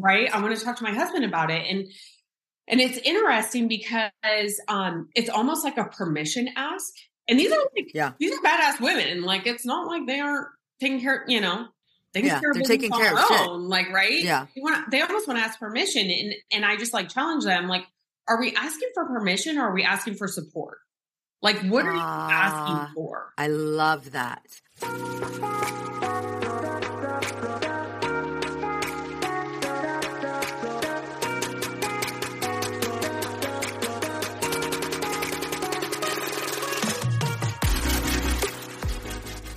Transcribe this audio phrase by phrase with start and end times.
[0.00, 1.86] right i want to talk to my husband about it and
[2.68, 6.92] and it's interesting because um it's almost like a permission ask
[7.28, 8.12] and these are like Yeah.
[8.18, 10.48] these are badass women like it's not like they aren't
[10.80, 11.66] taking care you know
[12.14, 13.48] taking Yeah, care of they're taking care of their shit.
[13.48, 14.46] own, like right Yeah.
[14.54, 17.68] they want they almost want to ask permission and and i just like challenge them
[17.68, 17.84] like
[18.28, 20.78] are we asking for permission or are we asking for support
[21.42, 22.28] like what are you Ah.
[22.30, 24.42] asking for I love that.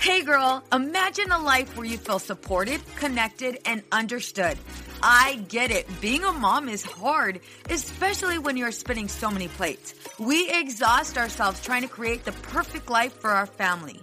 [0.02, 4.58] Hey girl, imagine a life where you feel supported, connected, and understood.
[5.04, 5.88] I get it.
[6.02, 9.94] Being a mom is hard, especially when you're spinning so many plates.
[10.18, 14.02] We exhaust ourselves trying to create the perfect life for our family.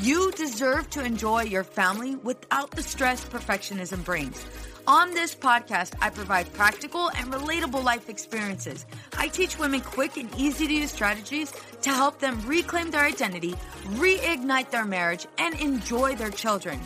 [0.00, 4.44] You deserve to enjoy your family without the stress perfectionism brings.
[4.88, 8.86] On this podcast, I provide practical and relatable life experiences.
[9.18, 13.54] I teach women quick and easy to use strategies to help them reclaim their identity,
[13.96, 16.80] reignite their marriage, and enjoy their children.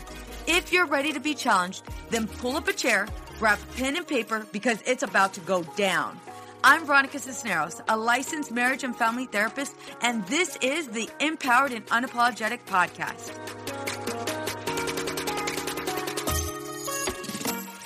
[0.47, 3.07] If you're ready to be challenged, then pull up a chair,
[3.39, 6.19] grab pen and paper because it's about to go down.
[6.61, 11.85] I'm Veronica Cisneros, a licensed marriage and family therapist, and this is the Empowered and
[11.85, 13.72] Unapologetic Podcast.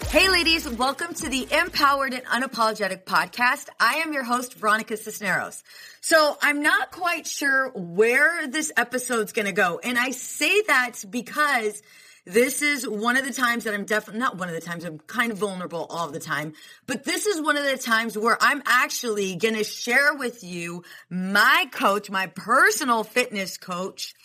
[0.10, 3.68] Hey, ladies, welcome to the Empowered and Unapologetic podcast.
[3.78, 5.62] I am your host, Veronica Cisneros.
[6.00, 9.82] So I'm not quite sure where this episode's going to go.
[9.84, 11.84] And I say that because
[12.26, 15.00] this is one of the times that I'm definitely not one of the times I'm
[15.00, 16.54] kind of vulnerable all the time,
[16.86, 20.84] but this is one of the times where I'm actually going to share with you
[21.10, 24.16] my coach, my personal fitness coach.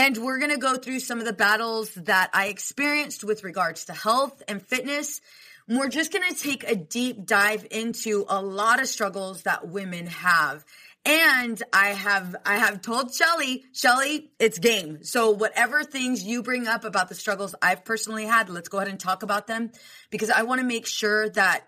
[0.00, 3.84] And we're going to go through some of the battles that I experienced with regards
[3.84, 5.20] to health and fitness.
[5.68, 10.06] We're just going to take a deep dive into a lot of struggles that women
[10.06, 10.64] have.
[11.04, 15.04] And I have I have told Sheley, Sheley, it's game.
[15.04, 18.88] So whatever things you bring up about the struggles I've personally had, let's go ahead
[18.88, 19.70] and talk about them
[20.08, 21.66] because I want to make sure that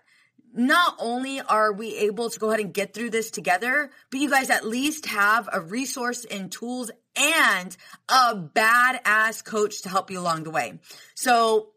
[0.53, 4.29] not only are we able to go ahead and get through this together, but you
[4.29, 7.75] guys at least have a resource and tools and
[8.09, 10.79] a badass coach to help you along the way.
[11.15, 11.69] So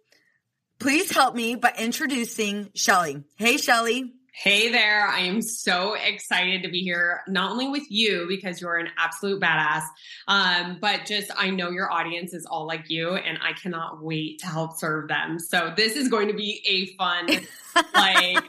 [0.79, 3.25] please help me by introducing Sheley.
[3.37, 4.16] Hey, Sheley.
[4.39, 5.07] Hey there.
[5.07, 9.41] I am so excited to be here, not only with you because you're an absolute
[9.41, 9.85] badass,
[10.29, 14.41] um, but just I know your audience is all like you and I cannot wait
[14.41, 15.39] to help serve them.
[15.39, 17.47] So this is going to be a fun,
[17.95, 18.45] like,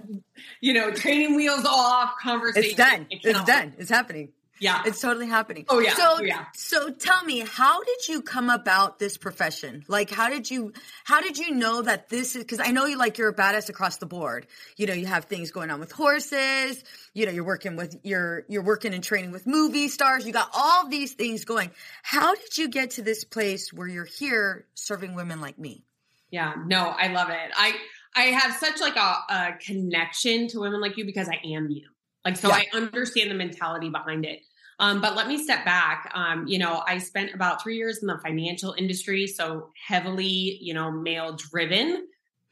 [0.60, 2.68] you know, training wheels off conversation.
[2.70, 3.06] It's done.
[3.10, 3.70] It's done.
[3.70, 3.78] wait.
[3.78, 4.28] It's happening.
[4.60, 4.82] Yeah.
[4.86, 5.64] It's totally happening.
[5.68, 5.94] Oh, yeah.
[5.94, 6.44] So Oh, yeah.
[6.54, 9.84] so tell me, how did you come about this profession?
[9.88, 10.72] Like how did you
[11.04, 13.68] how did you know that this is cuz I know you like you're a badass
[13.68, 14.46] across the board.
[14.76, 16.82] You know, you have things going on with horses,
[17.14, 20.26] you know, you're working with you're you're working and training with movie stars.
[20.26, 21.70] You got all these things going.
[22.02, 25.84] How did you get to this place where you're here serving women like me?
[26.30, 27.50] Yeah, no, I love it.
[27.56, 27.74] I
[28.16, 31.88] I have such like a, a connection to women like you because I am you.
[32.24, 32.54] Like so Yeah.
[32.54, 34.40] I understand the mentality behind it.
[34.80, 36.10] Um, but let me step back.
[36.14, 40.74] Um, you know, I spent about three years in the financial industry, so heavily, you
[40.74, 42.08] know, male driven.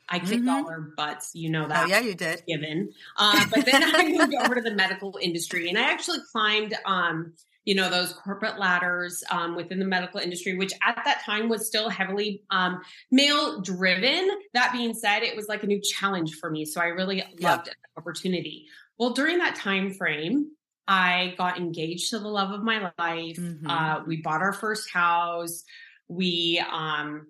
[0.09, 0.49] I kicked Mhm.
[0.49, 2.43] all our butts, you know that Oh yeah, you did.
[2.47, 2.93] given.
[3.19, 7.35] Um, but then I moved over to the medical industry and I actually climbed, um,
[7.65, 11.67] you know, those corporate ladders um, within the medical industry, which at that time was
[11.69, 12.81] still heavily um,
[13.13, 14.29] male driven.
[14.55, 16.65] That being said, it was like a new challenge for me.
[16.65, 17.57] So I really Yeah.
[17.57, 18.67] loved the opportunity.
[18.99, 20.53] Well, during that time frame,
[20.87, 23.37] I got engaged to the love of my life.
[23.37, 23.67] Mhm.
[23.67, 25.65] Uh, we bought our first house.
[26.09, 27.29] We, um,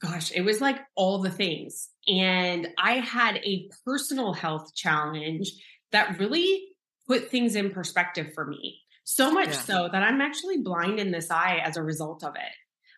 [0.00, 1.88] gosh, it was like all the things.
[2.08, 5.50] and I had a personal health challenge
[5.90, 6.68] that really
[7.08, 8.80] put things in perspective for me.
[9.02, 9.60] So much yeah.
[9.60, 12.52] so that I'm actually blind in this eye as a result of it.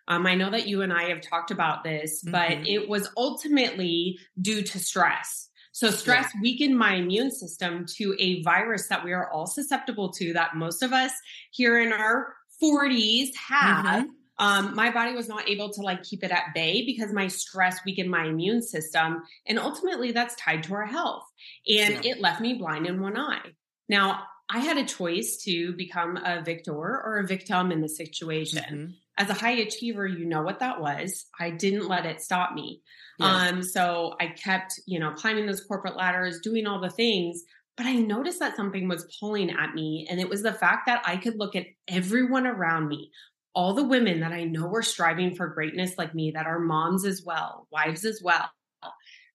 [0.09, 2.33] Um, I know that you and I have talked about this, mm-hmm.
[2.33, 5.48] but it was ultimately due to stress.
[5.79, 6.41] So, stress yeah.
[6.43, 10.83] weakened my immune system to a virus that we are all susceptible to, that most
[10.83, 11.13] of us
[11.53, 13.85] here in our 40s have.
[13.85, 14.45] Mm-hmm.
[14.45, 17.79] Um, my body was not able to like keep it at bay because my stress
[17.87, 19.23] weakened my immune system.
[19.47, 21.23] And ultimately, that's tied to our health.
[21.69, 22.11] And yeah.
[22.11, 23.53] it left me blind in one eye.
[23.89, 28.65] Now, I had a choice to become a victor or a victim in the situation.
[28.65, 28.91] Mm-hmm.
[29.19, 31.27] As a high achiever, you know what that was.
[31.39, 32.83] I didn't let it stop me.
[33.21, 37.43] Um, so I kept, you know, climbing those corporate ladders, doing all the things.
[37.77, 40.07] But I noticed that something was pulling at me.
[40.09, 43.11] And it was the fact that I could look at everyone around me,
[43.55, 47.05] all the women that I know were striving for greatness like me, that are moms
[47.05, 48.49] as well, wives as well.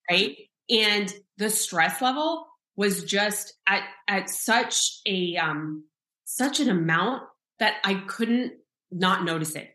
[0.09, 0.37] Right.
[0.69, 5.85] And the stress level was just at at such a um
[6.25, 7.23] such an amount
[7.59, 8.53] that I couldn't
[8.91, 9.72] not notice it.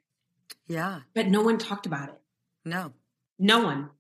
[0.69, 1.01] Yeah.
[1.15, 2.21] But no one talked about it.
[2.65, 2.93] No.
[3.39, 3.91] No one.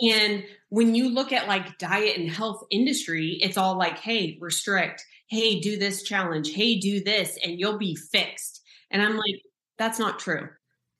[0.00, 5.04] And when you look at like diet and health industry, it's all like, hey, restrict,
[5.28, 8.62] hey, do this challenge, hey, do this, and you'll be fixed.
[8.90, 9.42] And I'm like,
[9.78, 10.48] that's not true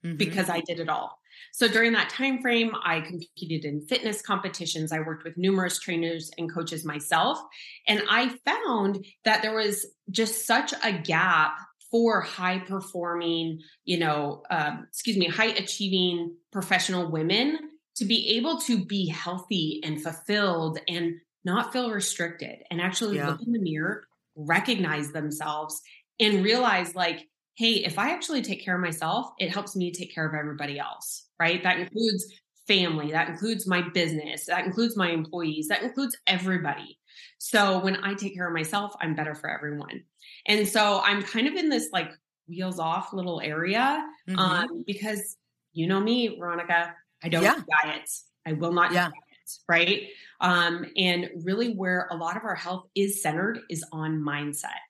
[0.04, 0.16] mm-hmm.
[0.16, 1.18] because I did it all.
[1.52, 4.92] So during that time frame, I competed in fitness competitions.
[4.92, 7.40] I worked with numerous trainers and coaches myself,
[7.88, 11.56] and I found that there was just such a gap
[11.90, 17.58] for high performing, you know, um, excuse me, high achieving professional women
[17.96, 21.14] to be able to be healthy and fulfilled and
[21.44, 23.28] not feel restricted and actually yeah.
[23.28, 24.04] look in the mirror,
[24.36, 25.80] recognize themselves,
[26.18, 27.26] and realize like,
[27.56, 30.78] hey, if I actually take care of myself, it helps me take care of everybody
[30.78, 31.62] else, right?
[31.62, 32.24] That includes
[32.66, 36.98] family, that includes my business, that includes my employees, that includes everybody.
[37.38, 40.04] So when I take care of myself, I'm better for everyone.
[40.46, 42.10] And so I'm kind of in this like
[42.48, 44.38] wheels off little area mm-hmm.
[44.38, 45.36] um, because
[45.72, 47.60] you know me, Veronica, I don't yeah.
[47.82, 48.26] diets.
[48.46, 49.08] I will not yeah.
[49.08, 50.08] diets, right?
[50.40, 54.80] Um, and really where a lot of our health is centered is on mindset.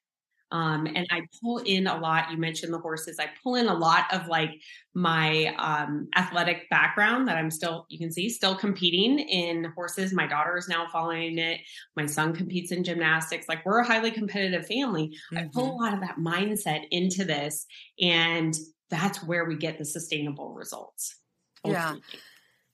[0.52, 2.30] Um, and I pull in a lot.
[2.30, 3.18] You mentioned the horses.
[3.18, 4.50] I pull in a lot of like
[4.94, 10.12] my um, athletic background that I'm still, you can see, still competing in horses.
[10.12, 11.60] My daughter is now following it.
[11.96, 13.48] My son competes in gymnastics.
[13.48, 15.16] Like we're a highly competitive family.
[15.32, 15.38] Mm-hmm.
[15.38, 15.82] I pull a mm-hmm.
[15.82, 17.66] lot of that mindset into this,
[18.00, 18.54] and
[18.90, 21.16] that's where we get the sustainable results.
[21.64, 22.02] Ultimately.
[22.12, 22.20] Yeah.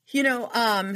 [0.09, 0.95] You know, um,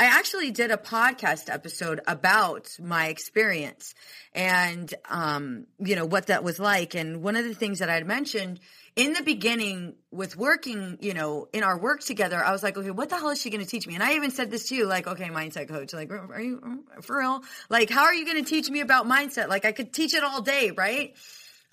[0.00, 3.94] I actually did a podcast episode about my experience
[4.32, 6.96] and, um, you know, what that was like.
[6.96, 8.58] And one of the things that I had mentioned
[8.96, 12.90] in the beginning with working, you know, in our work together, I was like, okay,
[12.90, 13.94] what the hell is she going to teach me?
[13.94, 17.18] And I even said this to you, like, okay, mindset coach, like, are you for
[17.18, 17.44] real?
[17.70, 19.48] Like, how are you going to teach me about mindset?
[19.48, 21.14] Like, I could teach it all day, right?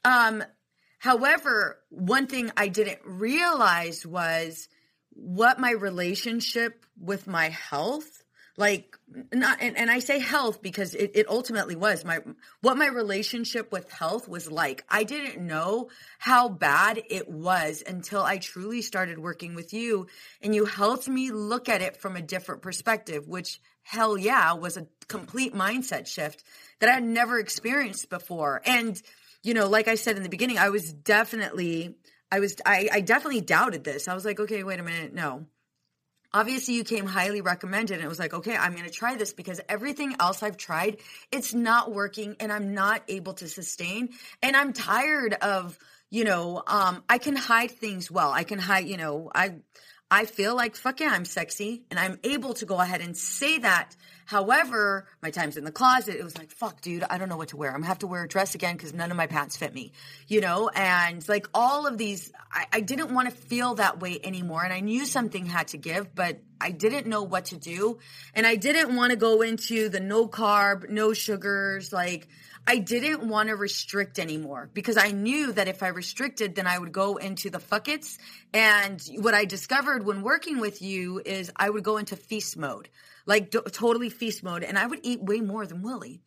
[0.03, 0.43] Um,
[0.99, 4.67] however, one thing I didn't realize was,
[5.15, 8.23] what my relationship with my health
[8.57, 8.97] like
[9.33, 12.19] not and, and i say health because it, it ultimately was my
[12.61, 14.83] what my relationship with health was like.
[14.89, 20.07] I didn't know how bad it was until i truly started working with you
[20.41, 24.77] and you helped me look at it from a different perspective which hell yeah was
[24.77, 26.43] a complete mindset shift
[26.79, 28.61] that i had never experienced before.
[28.65, 29.01] And
[29.43, 31.95] you know like i said in the beginning i was definitely
[32.31, 34.07] I was I, I definitely doubted this.
[34.07, 35.45] I was like, okay, wait a minute, no.
[36.33, 39.31] Obviously, you came highly recommended, and it was like, okay, I'm going to try this
[39.31, 40.97] because everything else I've tried,
[41.31, 44.09] it's not working, and I'm not able to sustain,
[44.43, 45.79] and I'm tired of,
[46.09, 48.31] you know, um, I can hide things well.
[48.31, 49.55] I can hide, you know, I
[50.11, 53.59] I feel like fuck yeah, I'm sexy, and I'm able to go ahead and say
[53.59, 56.15] that However, my time's in the closet.
[56.15, 57.69] It was like, fuck, dude, I don't know what to wear.
[57.69, 59.91] I'm gonna have to wear a dress again because none of my pants fit me,
[60.27, 60.69] you know?
[60.69, 64.63] And like all of these, I, I didn't want to feel that way anymore.
[64.63, 67.99] And I knew something had to give, but I didn't know what to do.
[68.33, 72.27] And I didn't want to go into the no carb, no sugars, like,
[72.67, 76.79] I didn't want to restrict anymore because I knew that if I restricted, then I
[76.79, 78.17] would go into the fuckets.
[78.53, 82.89] And what I discovered when working with you is I would go into feast mode
[83.25, 86.21] like d- totally feast mode, and I would eat way more than Willie.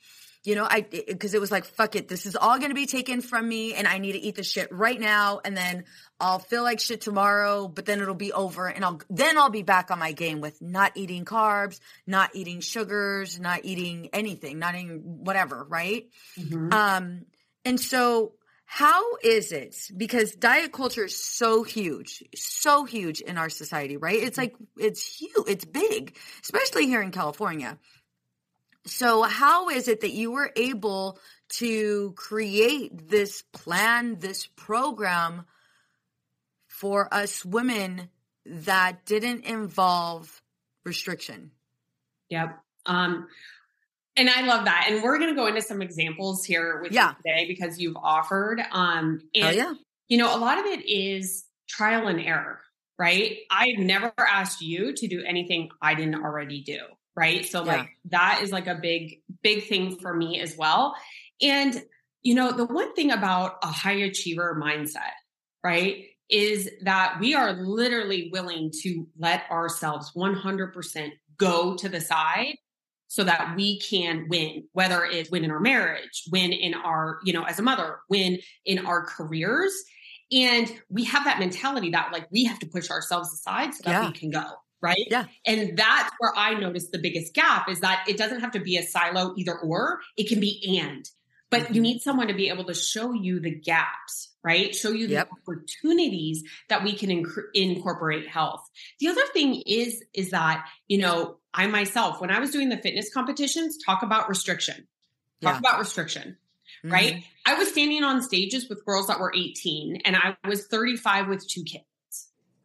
[0.45, 2.87] You know, I because it was like fuck it, this is all going to be
[2.87, 5.85] taken from me, and I need to eat the shit right now, and then
[6.21, 9.62] I'll feel like shit tomorrow, but then it'll be over, and I'll then I'll be
[9.62, 14.75] back on my game with not eating carbs, not eating sugars, not eating anything, not
[14.75, 16.07] eating whatever, right?
[16.38, 16.73] Mm-hmm.
[16.73, 17.26] Um,
[17.64, 18.33] and so
[18.71, 19.91] how is it?
[19.97, 24.23] Because diet culture is so huge so huge in our society right?
[24.23, 27.79] It's like it's huge it's big especially here in california.
[28.85, 31.19] So how is it that you were able
[31.61, 35.47] to create this plan this program
[36.67, 38.11] for us women
[38.45, 40.43] that didn't involve
[40.85, 41.53] restriction?
[42.29, 42.61] Yep.
[42.85, 43.29] Um
[44.19, 44.89] and I love that.
[44.91, 47.11] And we're going to go into some examples here with yeah.
[47.11, 48.61] you today because you've offered.
[48.73, 49.75] Um, and, oh, yeah.
[50.09, 52.61] you know, a lot of it is trial and error,
[52.99, 53.39] right?
[53.51, 56.81] I've never asked you to do anything I didn't already do,
[57.17, 57.47] right?
[57.47, 57.77] So, yeah.
[57.77, 60.97] like, that is like a big, big thing for me as well.
[61.41, 61.81] And,
[62.23, 65.13] you know, the one thing about a high achiever mindset,
[65.63, 72.57] right, is that we are literally willing to let ourselves 100% go to the side
[73.09, 77.33] so that we can win, whether it's win in our marriage, win in our, you
[77.33, 79.73] know, as a mother, win in our careers.
[80.31, 83.91] And we have that mentality that like we have to push ourselves aside so that
[83.91, 84.07] yeah.
[84.07, 84.45] we can go.
[84.81, 85.09] Right.
[85.11, 85.25] Yeah.
[85.45, 88.77] And that's where I noticed the biggest gap is that it doesn't have to be
[88.77, 91.05] a silo either or, it can be and.
[91.50, 91.75] But mm-hmm.
[91.75, 94.73] you need someone to be able to show you the gaps, right?
[94.75, 95.31] Show you the yep.
[95.33, 98.61] opportunities that we can inc- incorporate health.
[99.00, 102.77] The other thing is, is that, you know, I myself, when I was doing the
[102.77, 104.87] fitness competitions, talk about restriction,
[105.43, 105.59] talk yeah.
[105.59, 106.37] about restriction,
[106.85, 106.93] mm-hmm.
[106.93, 107.25] right?
[107.45, 111.45] I was standing on stages with girls that were 18 and I was 35 with
[111.49, 111.85] two kids.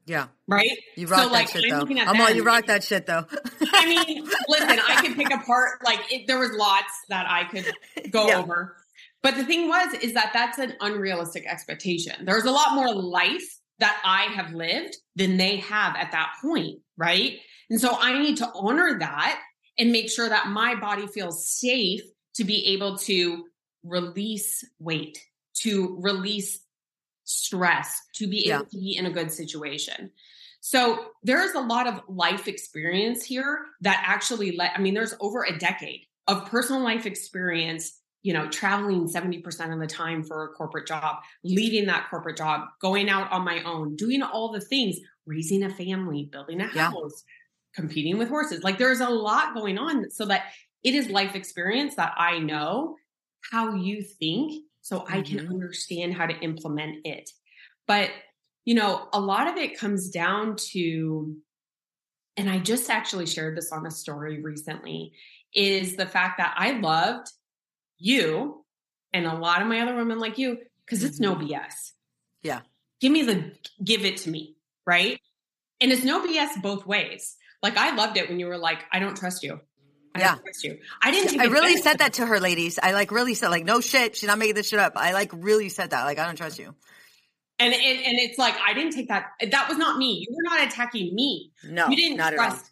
[0.05, 0.27] Yeah.
[0.47, 0.69] Right?
[0.95, 1.87] You rock so, that like, shit though.
[1.87, 3.25] I'm all you rock that shit though.
[3.73, 8.11] I mean, listen, I could pick apart like it, there was lots that I could
[8.11, 8.37] go yeah.
[8.37, 8.75] over.
[9.23, 12.25] But the thing was is that that's an unrealistic expectation.
[12.25, 16.81] There's a lot more life that I have lived than they have at that point,
[16.95, 17.39] right?
[17.73, 19.41] And so I need to honor that
[19.79, 22.01] and make sure that my body feels safe
[22.35, 23.45] to be able to
[23.83, 25.19] release weight,
[25.61, 26.59] to release
[27.23, 30.11] stress, to be able to be in a good situation.
[30.61, 35.43] So there's a lot of life experience here that actually let, I mean, there's over
[35.43, 40.47] a decade of personal life experience you know, traveling 70% of the time for a
[40.53, 44.95] corporate job, leaving that corporate job, going out on my own, doing all the things,
[45.25, 47.33] raising a family, building a house, yeah.
[47.75, 48.63] Competing with horses.
[48.63, 50.45] Like there's a lot going on so that
[50.83, 52.95] it is life experience that I know
[53.51, 55.13] how you think so mm-hmm.
[55.13, 55.51] I can mm-hmm.
[55.51, 57.29] understand how to implement it.
[57.87, 58.11] But,
[58.65, 61.35] you know, a lot of it comes down to,
[62.37, 65.13] and I just actually shared this on a story recently,
[65.55, 67.27] is the fact that I loved
[67.97, 68.65] you
[69.13, 71.49] and a lot of my other women like you because it's no BS.
[71.49, 72.47] Mm-hmm.
[72.47, 72.61] Yeah.
[72.99, 73.51] Give me the,
[73.83, 74.55] give it to me.
[74.85, 75.19] Right.
[75.79, 77.35] And it's no BS both ways.
[77.63, 79.59] Like I loved it when you were like, I don't trust you.
[80.13, 80.35] I yeah.
[80.35, 80.77] trust you.
[81.01, 81.39] I didn't.
[81.39, 82.77] I really said that to her, ladies.
[82.81, 84.15] I like really said like, no shit.
[84.15, 84.93] She's not making this shit up.
[84.95, 86.03] I like really said that.
[86.03, 86.75] Like, I don't trust you.
[87.59, 89.27] And, and and it's like I didn't take that.
[89.49, 90.25] That was not me.
[90.27, 91.51] You were not attacking me.
[91.63, 92.69] No, you didn't trust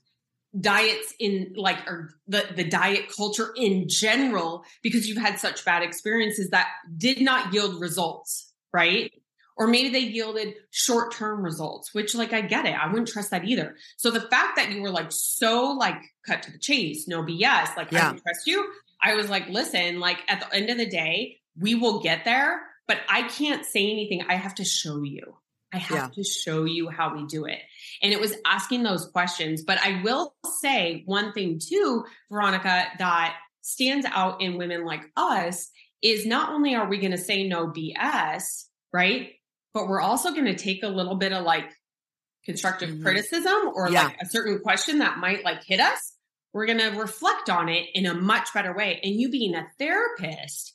[0.60, 5.82] diets in like or the the diet culture in general because you've had such bad
[5.82, 6.68] experiences that
[6.98, 9.12] did not yield results, right?
[9.62, 12.74] Or maybe they yielded short term results, which like I get it.
[12.74, 13.76] I wouldn't trust that either.
[13.96, 17.78] So the fact that you were like so like cut to the chase, no BS,
[17.78, 18.00] like yeah.
[18.00, 18.68] I don't trust you.
[19.04, 22.60] I was like, listen, like at the end of the day, we will get there,
[22.88, 24.24] but I can't say anything.
[24.28, 25.38] I have to show you.
[25.72, 26.08] I have yeah.
[26.16, 27.60] to show you how we do it.
[28.02, 29.64] And it was asking those questions.
[29.64, 35.70] But I will say one thing too, Veronica, that stands out in women like us
[36.02, 39.34] is not only are we going to say no BS, right?
[39.74, 41.72] But we're also going to take a little bit of like
[42.46, 43.04] constructive mm-hmm.
[43.04, 44.06] criticism or yeah.
[44.06, 46.14] like a certain question that might like hit us.
[46.54, 49.00] We're going to reflect on it in a much better way.
[49.04, 50.74] And you being a therapist,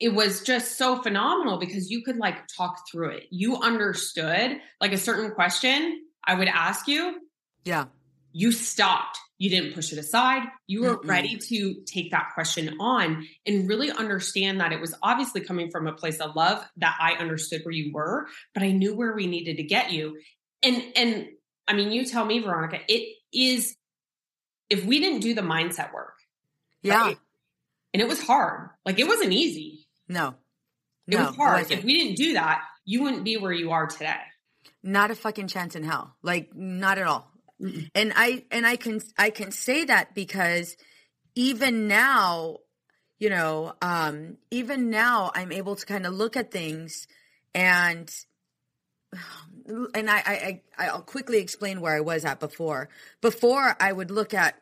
[0.00, 3.24] it was just so phenomenal because you could like talk through it.
[3.30, 7.20] You understood like a certain question I would ask you.
[7.64, 7.86] Yeah.
[8.32, 9.18] You stopped.
[9.38, 10.42] You didn't push it aside.
[10.66, 11.08] You were Mm-mm.
[11.08, 15.86] ready to take that question on and really understand that it was obviously coming from
[15.86, 19.26] a place of love that I understood where you were, but I knew where we
[19.26, 20.18] needed to get you.
[20.62, 21.28] And and
[21.68, 23.76] I mean, you tell me, Veronica, it is
[24.68, 26.14] if we didn't do the mindset work.
[26.82, 27.00] Yeah.
[27.00, 27.18] Right?
[27.94, 28.70] And it was hard.
[28.84, 29.86] Like it wasn't easy.
[30.08, 30.34] No.
[31.06, 31.70] It no, was hard.
[31.70, 34.16] If we didn't do that, you wouldn't be where you are today.
[34.82, 36.16] Not a fucking chance in hell.
[36.22, 37.30] Like not at all.
[37.60, 37.90] Mm-mm.
[37.94, 40.76] And I and I can I can say that because
[41.34, 42.58] even now,
[43.18, 47.06] you know, um even now I'm able to kind of look at things
[47.54, 48.12] and
[49.66, 52.88] and I, I I'll quickly explain where I was at before.
[53.20, 54.60] Before I would look at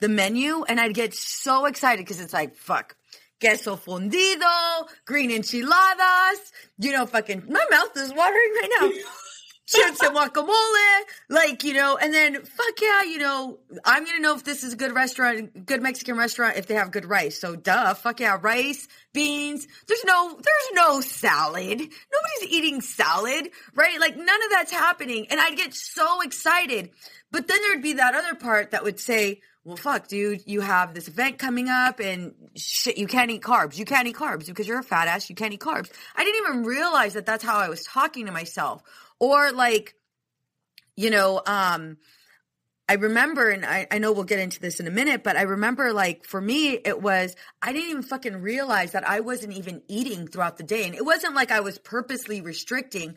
[0.00, 2.96] the menu and I'd get so excited because it's like, fuck,
[3.40, 8.90] queso fundido, green enchiladas, you know, fucking, my mouth is watering right now.
[9.66, 14.34] chips and guacamole, like, you know, and then fuck yeah, you know, I'm gonna know
[14.34, 17.40] if this is a good restaurant, good Mexican restaurant, if they have good rice.
[17.40, 19.66] So duh, fuck yeah, rice, beans.
[19.86, 21.78] There's no, there's no salad.
[21.78, 23.98] Nobody's eating salad, right?
[24.00, 25.26] Like none of that's happening.
[25.30, 26.90] And I'd get so excited.
[27.30, 30.92] But then there'd be that other part that would say, well, fuck, dude, you have
[30.92, 33.78] this event coming up and shit, you can't eat carbs.
[33.78, 35.30] You can't eat carbs because you're a fat ass.
[35.30, 35.90] You can't eat carbs.
[36.16, 38.82] I didn't even realize that that's how I was talking to myself.
[39.22, 39.94] Or like,
[40.96, 41.98] you know, um,
[42.88, 45.42] I remember, and I, I know we'll get into this in a minute, but I
[45.42, 49.82] remember like for me, it was, I didn't even fucking realize that I wasn't even
[49.86, 50.86] eating throughout the day.
[50.86, 53.14] And it wasn't like I was purposely restricting,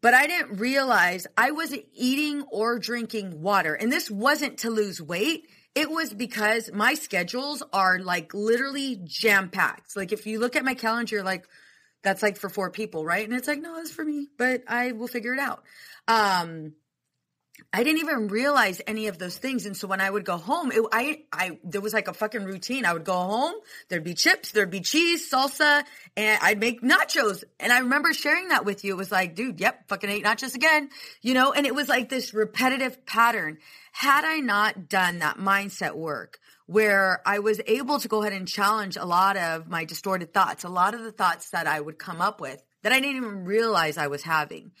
[0.00, 3.74] but I didn't realize I wasn't eating or drinking water.
[3.74, 5.48] And this wasn't to lose weight.
[5.74, 9.96] It was because my schedules are like literally jam packed.
[9.96, 11.48] Like if you look at my calendar, like,
[12.02, 13.28] that's like for four people, right?
[13.28, 15.62] And it's like, no, it's for me, but I will figure it out.
[16.08, 16.74] Um,
[17.72, 19.66] I didn't even realize any of those things.
[19.66, 22.44] And so when I would go home, it, I, I, there was like a fucking
[22.44, 22.84] routine.
[22.84, 23.54] I would go home,
[23.88, 25.84] there'd be chips, there'd be cheese, salsa,
[26.16, 27.44] and I'd make nachos.
[27.60, 28.92] And I remember sharing that with you.
[28.92, 30.90] It was like, dude, yep, fucking ate nachos again,
[31.20, 31.52] you know?
[31.52, 33.58] And it was like this repetitive pattern.
[33.92, 38.46] Had I not done that mindset work, where I was able to go ahead and
[38.48, 41.98] challenge a lot of my distorted thoughts, a lot of the thoughts that I would
[41.98, 44.72] come up with that I didn't even realize I was having.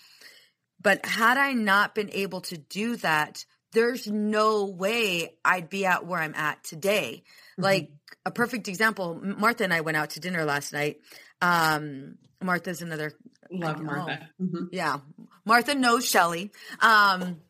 [0.80, 6.06] But had I not been able to do that, there's no way I'd be at
[6.06, 7.22] where I'm at today.
[7.52, 7.62] Mm-hmm.
[7.62, 7.90] Like
[8.24, 10.98] a perfect example, Martha and I went out to dinner last night.
[11.40, 13.12] Um, Martha's another
[13.50, 14.28] love Martha.
[14.40, 14.66] Mm-hmm.
[14.72, 14.98] Yeah.
[15.44, 16.50] Martha knows Sheley.
[16.80, 17.40] Um,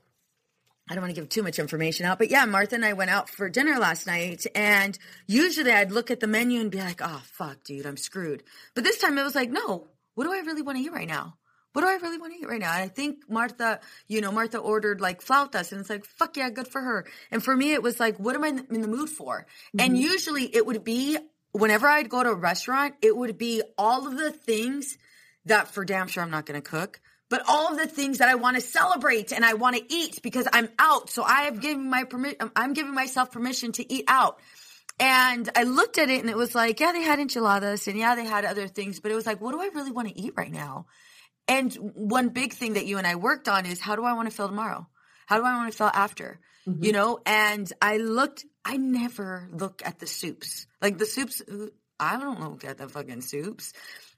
[0.91, 3.11] I don't want to give too much information out, but yeah, Martha and I went
[3.11, 7.01] out for dinner last night and usually I'd look at the menu and be like,
[7.03, 8.43] oh, fuck, dude, I'm screwed.
[8.75, 11.09] But this time it was like, no, what do I really want to eat right
[11.09, 11.37] now?
[11.73, 12.73] What do I really want to eat right now?
[12.73, 16.51] And I think Martha, you know, Martha ordered like flautas and it's like, fuck yeah,
[16.51, 17.07] good for her.
[17.31, 19.47] And for me, it was like, what am I in the mood for?
[19.69, 19.81] Mm-hmm.
[19.81, 21.17] And usually it would be
[21.53, 24.99] whenever I'd go to a restaurant, it would be all of the things
[25.47, 27.01] that for damn sure I'm not going to cook
[27.33, 30.21] but all of the things that I want to celebrate and I want to eat
[30.23, 31.09] because I'm out.
[31.09, 34.39] So I have given my permission, I'm giving myself permission to eat out.
[35.01, 38.17] And I looked at it and it was like, yeah, they had enchiladas and yeah,
[38.17, 40.35] they had other things, but it was like, what do I really want to eat
[40.37, 40.85] right now?
[41.49, 44.29] And one big thing that you and I worked on is how do I want
[44.29, 44.87] to feel tomorrow?
[45.25, 46.39] How do I want to feel after?
[46.69, 46.85] Mm-hmm.
[46.85, 50.67] You know, and I looked, I never look at the soups.
[50.83, 51.41] Like the soups,
[52.01, 53.73] I don't look at the fucking soups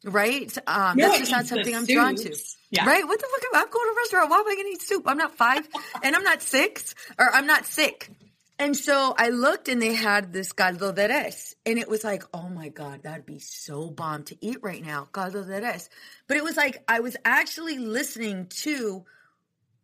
[0.04, 0.56] right?
[0.66, 1.92] Um, that's just not something I'm soups.
[1.92, 2.37] drawn to.
[2.70, 2.87] Yeah.
[2.87, 3.06] Right?
[3.06, 3.42] What the fuck?
[3.54, 4.30] I'm going to a restaurant.
[4.30, 5.04] Why am I going to eat soup?
[5.06, 5.66] I'm not five
[6.02, 8.10] and I'm not six or I'm not sick.
[8.58, 11.56] And so I looked and they had this caldo de res.
[11.66, 15.08] And it was like, oh my God, that'd be so bomb to eat right now.
[15.10, 15.90] Caldo de res.
[16.28, 19.04] But it was like, I was actually listening to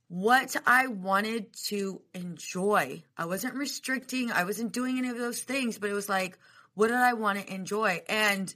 [0.06, 3.02] what I wanted to enjoy.
[3.16, 6.38] I wasn't restricting, I wasn't doing any of those things, but it was like,
[6.74, 8.02] what did I want to enjoy?
[8.08, 8.54] And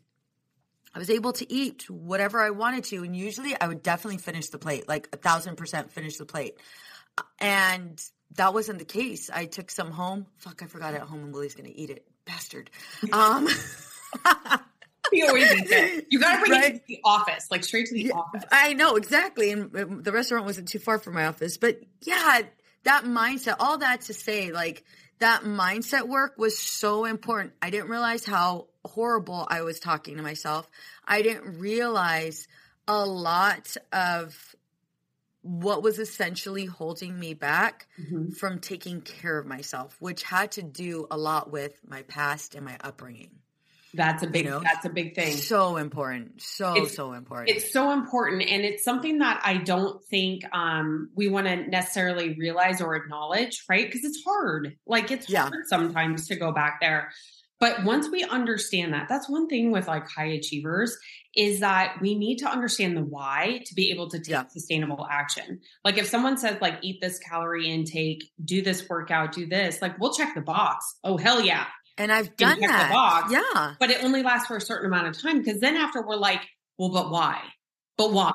[0.95, 3.03] I was able to eat whatever I wanted to.
[3.03, 6.59] And usually I would definitely finish the plate, like a thousand percent finish the plate.
[7.39, 8.01] And
[8.37, 9.31] that wasn't the case.
[9.31, 10.27] I took some home.
[10.39, 12.07] Fuck, I forgot it at home and Willie's going to eat it.
[12.25, 12.71] Bastard.
[13.13, 13.49] Um,
[15.11, 16.07] he always eats it.
[16.11, 16.75] You got to bring right?
[16.77, 18.45] it to the office, like straight to the yeah, office.
[18.51, 19.51] I know, exactly.
[19.51, 21.57] And the restaurant wasn't too far from my office.
[21.57, 22.43] But yeah,
[22.85, 24.85] that mindset, all that to say, like,
[25.25, 27.55] that mindset work was so important.
[27.63, 30.71] I didn't realize how horrible I was talking to myself.
[31.03, 32.47] I didn't realize
[32.87, 34.55] a lot of
[35.41, 38.33] what was essentially holding me back mm-hmm.
[38.33, 42.67] from taking care of myself, which had to do a lot with my past and
[42.67, 43.31] my upbringing.
[43.97, 44.61] That's a big you know?
[44.61, 45.37] that's a big thing.
[45.37, 46.43] So important.
[46.43, 47.51] So it's, so important.
[47.51, 52.35] It's so important and it's something that I don't think um we want to necessarily
[52.39, 53.87] realize or acknowledge, right?
[53.87, 54.77] Because it's hard.
[54.87, 55.43] Like it's yeah.
[55.49, 57.11] hard sometimes to go back there.
[57.61, 60.97] But once we understand that, that's one thing with like high achievers
[61.37, 64.47] is that we need to understand the why to be able to take yeah.
[64.49, 65.61] sustainable action.
[65.85, 69.99] Like if someone says like eat this calorie intake, do this workout, do this, like
[69.99, 70.85] we'll check the box.
[71.05, 71.67] Oh hell yeah.
[71.97, 72.91] And I've done that.
[72.91, 73.75] Box, yeah.
[73.79, 76.41] But it only lasts for a certain amount of time because then after we're like,
[76.79, 77.41] well, but why?
[77.97, 78.33] But why?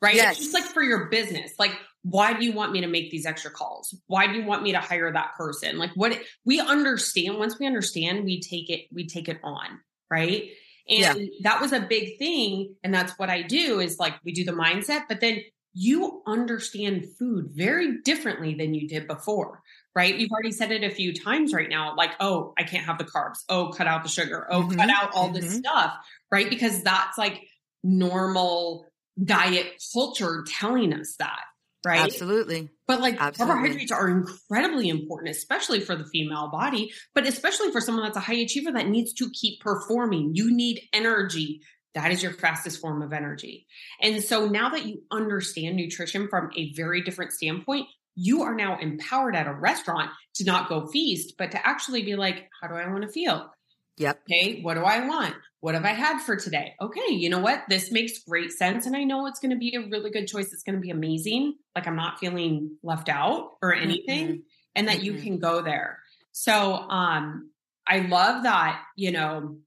[0.00, 0.14] Right?
[0.14, 0.36] Yes.
[0.36, 1.52] It's just like for your business.
[1.58, 1.72] Like
[2.04, 3.94] why do you want me to make these extra calls?
[4.08, 5.78] Why do you want me to hire that person?
[5.78, 9.80] Like what we understand, once we understand, we take it, we take it on,
[10.10, 10.50] right?
[10.86, 11.26] And yeah.
[11.44, 12.74] that was a big thing.
[12.84, 15.40] And that's what I do is like we do the mindset, but then
[15.72, 19.62] you understand food very differently than you did before,
[19.94, 20.16] right?
[20.16, 23.04] You've already said it a few times right now, like, oh, I can't have the
[23.04, 23.38] carbs.
[23.48, 24.46] Oh, cut out the sugar.
[24.50, 24.76] Oh, Mhm.
[24.76, 25.58] cut out all this Mhm.
[25.58, 25.94] stuff,
[26.30, 26.48] right?
[26.50, 27.42] Because that's like
[27.82, 28.86] normal
[29.22, 31.40] diet culture telling us that,
[31.84, 32.00] right?
[32.00, 32.70] Absolutely.
[32.86, 33.54] But like Absolutely.
[33.54, 38.20] carbohydrates are incredibly important, especially for the female body, but especially for someone that's a
[38.20, 40.34] high achiever that needs to keep performing.
[40.34, 41.62] You need energy.
[41.94, 43.66] That is your fastest form of energy.
[44.00, 48.78] And so now that you understand nutrition from a very different standpoint, you are now
[48.78, 52.74] empowered at a restaurant to not go feast, but to actually be like, how do
[52.74, 53.50] I want to feel?
[53.96, 54.20] Yep.
[54.30, 55.34] Okay, what do I want?
[55.60, 56.74] What have I had for today?
[56.80, 57.64] Okay, you know what?
[57.68, 58.86] This makes great sense.
[58.86, 60.52] And I know it's going to be a really good choice.
[60.52, 61.54] It's going to be amazing.
[61.74, 64.42] Like I'm not feeling left out or anything,
[64.74, 65.22] and that you Mm-mm.
[65.22, 66.00] can go there.
[66.32, 67.50] So um
[67.86, 69.58] I love that, you know,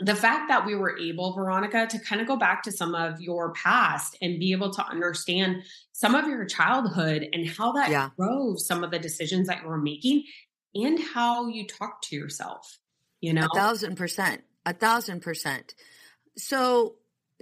[0.00, 3.20] the fact that we were able, Veronica, to kind of go back to some of
[3.20, 8.10] your past and be able to understand some of your childhood and how that Yeah.
[8.16, 10.24] drove some of the decisions that you were making
[10.74, 12.78] and how you talk to yourself.
[13.20, 14.44] You know, A thousand percent.
[14.64, 15.74] A thousand percent.
[16.36, 16.94] So,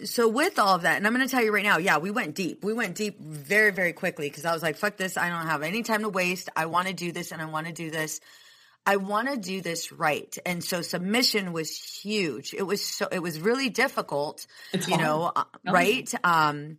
[0.05, 2.11] so with all of that, and I'm going to tell you right now, yeah, we
[2.11, 2.65] went deep.
[2.65, 5.19] We went deep very, very quickly because I was like, fuck this.
[5.19, 6.49] I don't have any time to waste.
[6.57, 8.21] I want to do this and I want to do this.
[8.87, 10.37] I want to do this right.
[10.47, 12.55] And so submission was huge.
[12.55, 15.07] It was so, it was really difficult, It's you hard.
[15.07, 15.73] know, uh, Oh.
[15.73, 16.13] right?
[16.25, 16.79] Um,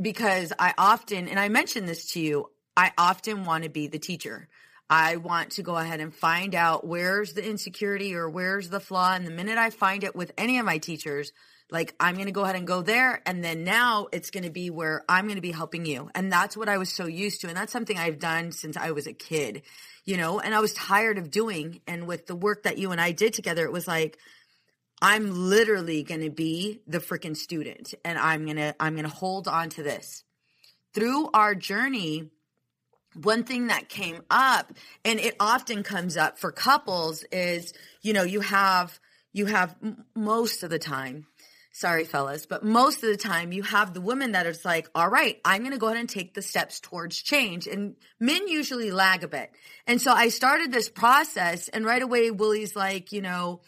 [0.00, 3.98] because I often, and I mentioned this to you, I often want to be the
[3.98, 4.48] teacher.
[4.90, 9.14] I want to go ahead and find out where's the insecurity or where's the flaw.
[9.14, 11.32] And the minute I find it with any of my teachers,
[11.70, 13.22] like I'm going to go ahead and go there.
[13.26, 16.10] And then now it's going to be where I'm going to be helping you.
[16.14, 17.48] And that's what I was so used to.
[17.48, 19.62] And that's something I've done since I was a kid,
[20.04, 21.80] you know, and I was tired of doing.
[21.86, 24.18] And with the work that you and I did together, it was like,
[25.00, 29.14] I'm literally going to be the freaking student and I'm going to I'm going to
[29.14, 30.24] hold on to this.
[30.94, 32.30] Through our journey,
[33.20, 34.72] one thing that came up
[35.04, 38.98] and it often comes up for couples is, you know, you have
[39.32, 39.76] you have
[40.14, 41.26] most of the time
[41.76, 45.08] sorry fellas but most of the time you have the women that is like all
[45.08, 48.92] right i'm going to go ahead and take the steps towards change and men usually
[48.92, 49.50] lag a bit
[49.88, 53.60] and so i started this process and right away willie's like you know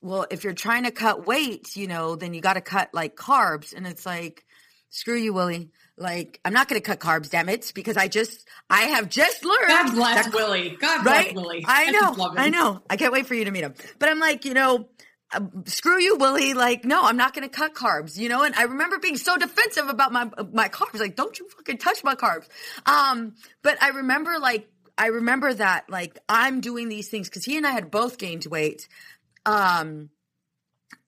[0.00, 3.16] well, if you're trying to cut weight, you know, then you got to cut like
[3.16, 3.74] carbs.
[3.74, 4.44] And it's like,
[4.90, 5.70] screw you, Willie.
[5.96, 9.44] Like, I'm not going to cut carbs, damn it, because I just, I have just
[9.44, 9.66] learned.
[9.68, 10.76] God bless that- Willie.
[10.80, 11.34] God right?
[11.34, 11.64] bless Willie.
[11.66, 12.12] I know.
[12.12, 12.34] him.
[12.36, 12.80] I know.
[12.88, 13.74] I can't wait for you to meet him.
[13.98, 14.88] But I'm like, you know,
[15.32, 16.54] uh, screw you, Willie.
[16.54, 18.44] Like, no, I'm not going to cut carbs, you know?
[18.44, 21.00] And I remember being so defensive about my, my carbs.
[21.00, 22.46] Like, don't you fucking touch my carbs.
[22.86, 27.56] Um, but I remember like, I remember that like I'm doing these things because he
[27.56, 28.88] and I had both gained weight.
[29.46, 30.10] Um,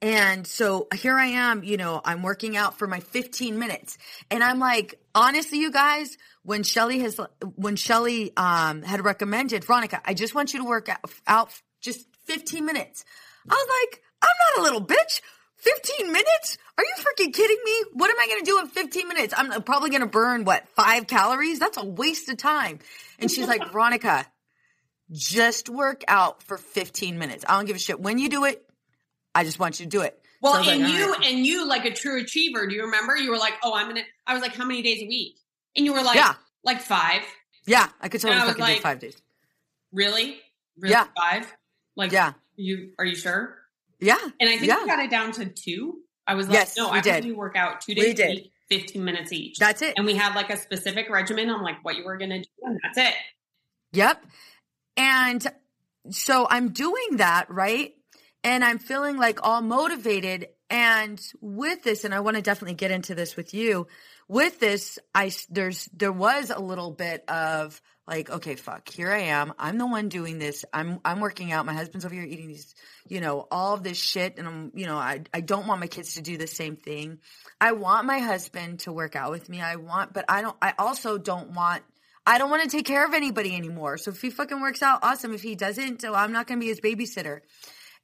[0.01, 3.99] and so here I am, you know, I'm working out for my 15 minutes.
[4.31, 7.19] And I'm like, honestly, you guys, when Sheley has,
[7.57, 12.07] when Sheley, um, had recommended, Veronica, I just want you to work out, out just
[12.27, 13.05] 15 minutes.
[13.49, 15.21] I was like, I'm not a little bitch.
[15.59, 16.57] 15 minutes?
[16.79, 17.85] Are you freaking kidding me?
[17.93, 19.35] What am I going to do in 15 minutes?
[19.37, 21.59] I'm probably going to burn what, five calories?
[21.59, 22.79] That's a waste of time.
[23.19, 24.27] And she's like, Veronica,
[25.13, 27.45] just work out for 15 minutes.
[27.49, 28.65] I don't give a shit when you do it.
[29.35, 30.17] I just want you to do it.
[30.41, 31.27] Well, So and like, you right.
[31.27, 32.67] and you like a true achiever.
[32.67, 33.15] Do you remember?
[33.15, 35.37] You were like, "Oh, I'm gonna." I was like, "How many days a week?"
[35.77, 36.33] And you were like, Yeah.
[36.65, 37.21] like five."
[37.67, 39.17] Yeah, I could totally And I was fucking do like- five days.
[39.93, 40.41] Really?
[40.79, 40.93] Really?
[40.93, 41.05] Yeah.
[41.15, 41.55] Five?
[41.95, 42.33] Like, Yeah.
[42.57, 43.59] You are you sure?
[44.01, 44.19] Yeah.
[44.41, 44.81] And I think Yeah.
[44.83, 46.01] we got it down to two.
[46.27, 47.25] I was like, Yes, no, I did.
[47.25, 49.59] we work out two days a week, 15 minutes each.
[49.59, 49.95] That's it.
[49.97, 52.79] and we had like a specific regimen on like what you were gonna do, and
[52.83, 53.15] that's it.
[53.93, 54.25] Yep.
[54.97, 55.47] And
[56.11, 57.93] so I'm doing that, right?
[58.45, 60.49] And I'm feeling like all motivated.
[60.71, 63.89] And with this, and I want to definitely get into this with you.
[64.29, 67.81] With this, I there's there was a little bit of
[68.11, 69.55] like, okay, fuck, here I am.
[69.59, 70.65] I'm the one doing this.
[70.73, 71.65] I'm I'm working out.
[71.65, 72.75] My husband's over here eating these,
[73.09, 76.15] you know, all this shit, and I'm, you know, I I don't want my kids
[76.15, 77.21] to do the same thing.
[77.61, 79.61] I want my husband to work out with me.
[79.63, 80.57] I want, but I don't.
[80.61, 81.83] I also don't want
[82.27, 83.97] I don't want to take care of anybody anymore.
[83.97, 85.33] So if he fucking works out, awesome.
[85.33, 87.41] If he doesn't, I'm not to be his babysitter.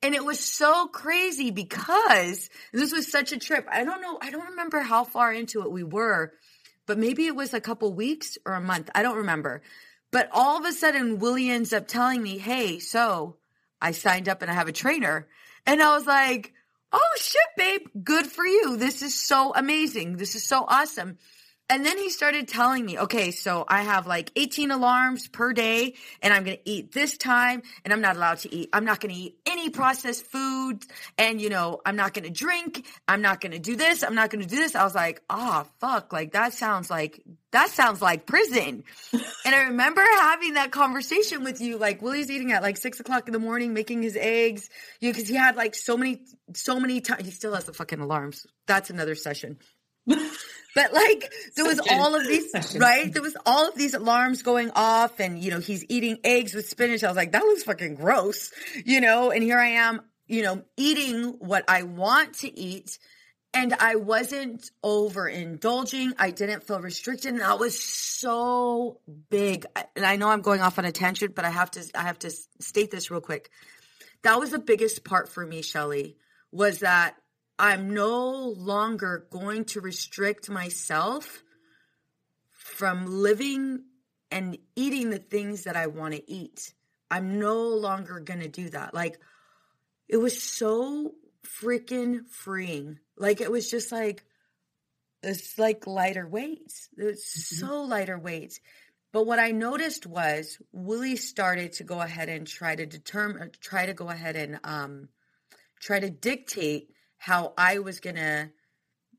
[0.02, 3.66] And it was so crazy because this was such a trip.
[3.70, 4.18] I don't know.
[4.20, 6.32] I don't remember how far into it we were,
[6.86, 8.90] but maybe it was a couple weeks or a month.
[8.94, 9.62] I don't remember.
[10.12, 13.36] But all of a sudden, Willie ends up telling me, Hey, so
[13.80, 15.28] I signed up and I have a trainer.
[15.66, 16.52] And I was like,
[16.92, 18.04] Oh shit, babe.
[18.04, 18.76] Good for you.
[18.76, 20.16] This is so amazing.
[20.16, 21.18] This is so awesome.
[21.68, 25.94] And then he started telling me, okay, so I have like 18 alarms per day
[26.22, 28.68] and I'm going to eat this time and I'm not allowed to eat.
[28.72, 30.86] I'm not going to eat any processed foods
[31.18, 32.86] and you know, I'm not going to drink.
[33.08, 34.04] I'm not going to do this.
[34.04, 34.76] I'm not going to do this.
[34.76, 36.12] I was like, oh, fuck.
[36.12, 38.84] Like that sounds like that sounds like prison.
[39.12, 43.26] and I remember having that conversation with you, like Willie's eating at like six o'clock
[43.26, 44.70] in the morning, making his eggs.
[45.00, 46.20] You because he had like so many,
[46.54, 47.24] so many times.
[47.24, 48.46] He still has the fucking alarms.
[48.68, 49.58] That's another session.
[50.76, 54.70] but like there was all of these right there was all of these alarms going
[54.76, 57.96] off and you know he's eating eggs with spinach i was like that looks fucking
[57.96, 58.52] gross
[58.84, 62.98] you know and here i am you know eating what i want to eat
[63.54, 66.12] and I wasn't overindulging.
[66.18, 67.32] I didn't feel restricted.
[67.32, 69.64] And that was so big.
[69.94, 72.18] And I know I'm going off on a tangent, but I have to I have
[72.18, 73.48] to state this real quick.
[74.24, 76.16] That was the biggest part for me, Sheley,
[76.52, 77.16] was that
[77.58, 81.42] I'm no longer going to restrict myself
[82.52, 83.84] from living
[84.30, 86.74] and eating the things that I want to eat.
[87.10, 88.92] I'm no longer going to do that.
[88.92, 89.18] Like
[90.08, 91.14] it was so
[91.44, 94.24] freaking freeing like it was just like
[95.22, 96.88] it's like lighter weights.
[96.96, 97.66] It's mm-hmm.
[97.66, 98.60] so lighter weights.
[99.12, 103.86] But what I noticed was Willie started to go ahead and try to determine, try
[103.86, 105.08] to go ahead and um,
[105.80, 108.50] try to dictate how I was gonna,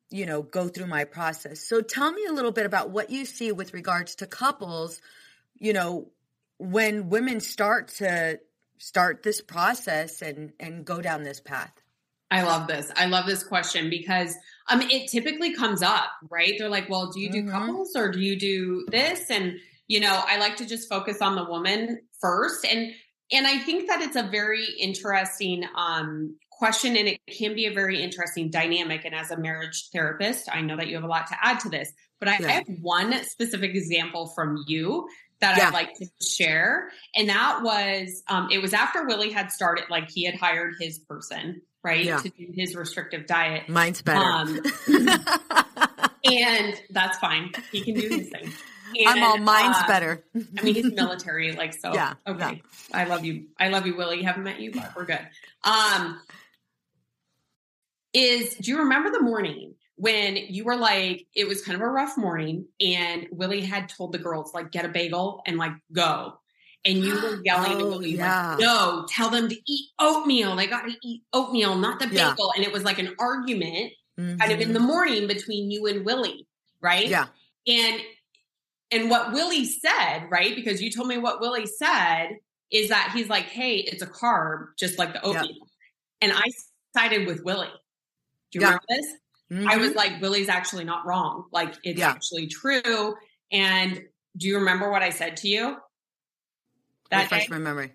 [0.10, 1.60] you know, go through my process.
[1.60, 5.02] So tell me a little bit about what you see with regards to couples,
[5.58, 6.12] you know,
[6.58, 8.40] when women start to
[8.78, 11.74] start this process and and go down this path.
[12.30, 12.92] I love this.
[12.96, 14.36] I love this question because
[14.70, 16.56] um it typically comes up, right?
[16.58, 17.52] They're like, "Well, do you do mm-hmm.
[17.52, 21.36] couples or do you do this?" And you know, I like to just focus on
[21.36, 22.92] the woman first and
[23.32, 27.74] and I think that it's a very interesting um question and it can be a
[27.74, 31.28] very interesting dynamic and as a marriage therapist, I know that you have a lot
[31.28, 32.48] to add to this, but I, yeah.
[32.48, 35.08] I have one specific example from you
[35.40, 35.68] that yeah.
[35.68, 36.90] I'd like to share.
[37.16, 41.00] And that was, um, it was after Willie had started, like he had hired his
[41.00, 42.04] person right?
[42.04, 42.18] Yeah.
[42.18, 43.70] To do his restrictive diet.
[43.70, 44.20] Mine's better.
[44.20, 44.62] Um,
[46.26, 47.52] and that's fine.
[47.72, 48.52] He can do his thing.
[48.98, 50.26] And, I'm all mine's uh, better.
[50.36, 51.94] I mean, he's military, like so.
[51.94, 52.14] Yeah.
[52.26, 52.62] Okay.
[52.94, 53.48] I love you.
[53.60, 54.18] I love you, Willie.
[54.18, 55.26] You haven't met you, but we're good.
[55.64, 56.20] Um,
[58.18, 61.90] is do you remember the morning when you were like, it was kind of a
[61.90, 66.38] rough morning, and Willie had told the girls like, get a bagel and like go
[66.88, 68.50] and you were yelling oh, at yeah.
[68.50, 70.56] like, no, tell them to eat oatmeal.
[70.56, 72.18] They got to eat oatmeal, not the bagel.
[72.20, 72.52] Yeah.
[72.56, 74.38] And it was like an argument mm-hmm.
[74.38, 74.88] kind of in the mm-hmm.
[74.88, 76.48] morning between you and Willie,
[76.82, 77.08] right?
[77.08, 77.28] Yeah.
[77.68, 78.02] And
[78.90, 80.56] and what Willie said, right?
[80.56, 82.38] Because you told me what Willie said
[82.72, 85.44] is that he's like, hey, it's a carb, just like the oatmeal.
[85.44, 86.30] Yeah.
[86.30, 86.44] And I
[86.96, 87.68] sided with Willie.
[88.52, 89.06] Do you remember this?
[89.52, 89.70] Mm-hmm.
[89.70, 89.98] I was mm-hmm.
[89.98, 91.46] like, Willie's actually not wrong.
[91.52, 93.16] Like it's actually true.
[93.52, 94.02] And
[94.36, 95.78] do you remember what I said to you?
[97.12, 97.94] that refresh my memory.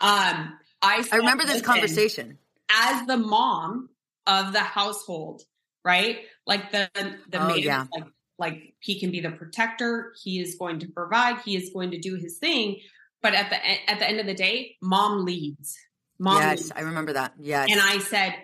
[0.00, 2.38] Um, I I remember this conversation
[2.70, 3.88] as the mom
[4.26, 5.42] of the household,
[5.84, 6.20] right?
[6.46, 6.90] Like the
[7.28, 7.86] the oh, man, yeah.
[7.92, 8.04] like
[8.38, 10.12] like he can be the protector.
[10.22, 11.40] He is going to provide.
[11.44, 12.80] He is going to do his thing.
[13.20, 15.78] But at the at the end of the day, mom leads.
[16.18, 16.72] Mom yes, leads.
[16.72, 17.34] I remember that.
[17.38, 18.34] Yes, and I said.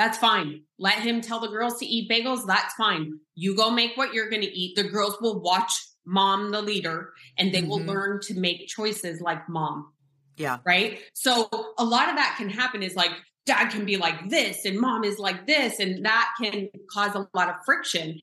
[0.00, 0.62] That's fine.
[0.78, 2.46] Let him tell the girls to eat bagels.
[2.46, 3.18] That's fine.
[3.34, 4.74] You go make what you're going to eat.
[4.74, 7.68] The girls will watch mom the leader and they mm-hmm.
[7.68, 9.92] will learn to make choices like mom.
[10.38, 10.56] Yeah.
[10.64, 11.00] Right.
[11.12, 13.10] So a lot of that can happen is like
[13.44, 17.28] dad can be like this and mom is like this, and that can cause a
[17.34, 18.18] lot of friction.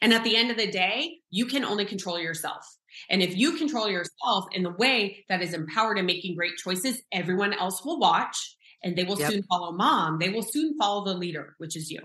[0.00, 2.64] And at the end of the day, you can only control yourself.
[3.10, 7.02] And if you control yourself in the way that is empowered and making great choices,
[7.12, 9.30] everyone else will watch and they will yep.
[9.30, 10.18] soon follow mom.
[10.18, 12.00] They will soon follow the leader, which is you.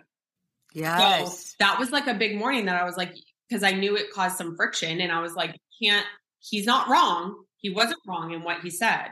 [0.74, 1.50] Yes.
[1.50, 3.16] So that was like a big warning that I was like,
[3.50, 5.02] because I knew it caused some friction.
[5.02, 6.06] And I was like, can't,
[6.40, 7.44] he's not wrong.
[7.58, 9.08] He wasn't wrong in what he said.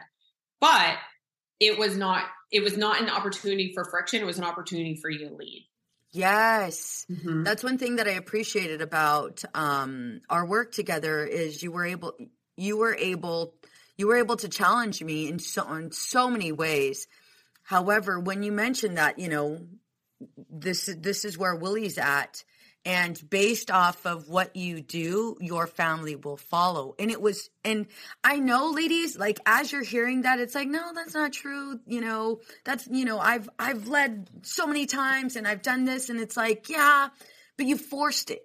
[0.61, 0.97] But
[1.59, 4.21] it was not, it was not an opportunity for friction.
[4.21, 5.67] It was an opportunity for you to lead.
[6.11, 7.05] Yes.
[7.11, 7.43] Mm-hmm.
[7.43, 12.15] That's one thing that I appreciated about um, our work together is you were able,
[12.55, 13.55] you were able,
[13.97, 17.07] you were able to challenge me in so, in so many ways.
[17.65, 19.67] However, when you mentioned that, you know,
[20.49, 22.43] this this is where Willie's at,
[22.85, 26.93] and based off of what you do your family will follow.
[26.99, 27.87] And it was and
[28.23, 32.01] i know ladies like as you're hearing that it's like no that's not true you
[32.01, 36.19] know that's you know i've i've led so many times and i've done this and
[36.19, 37.09] it's like yeah
[37.57, 38.43] but you forced it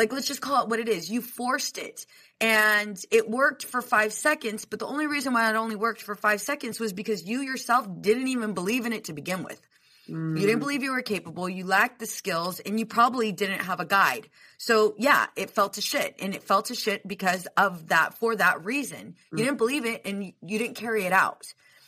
[0.00, 2.06] like let's just call it what it is you forced it
[2.40, 6.14] and it worked for five seconds but the only reason why it only worked for
[6.14, 9.60] five seconds was because you yourself didn't even believe in it to begin with
[10.08, 10.38] Mm.
[10.38, 10.62] You didn't mm.
[10.62, 11.48] believe you were capable.
[11.48, 14.28] You lacked the skills and you probably didn't have a guide.
[14.58, 18.34] So yeah, it fell to shit and it fell to shit because of that, for
[18.34, 19.14] that reason.
[19.32, 19.38] Mm.
[19.38, 21.46] You didn't believe it and you didn't carry it out.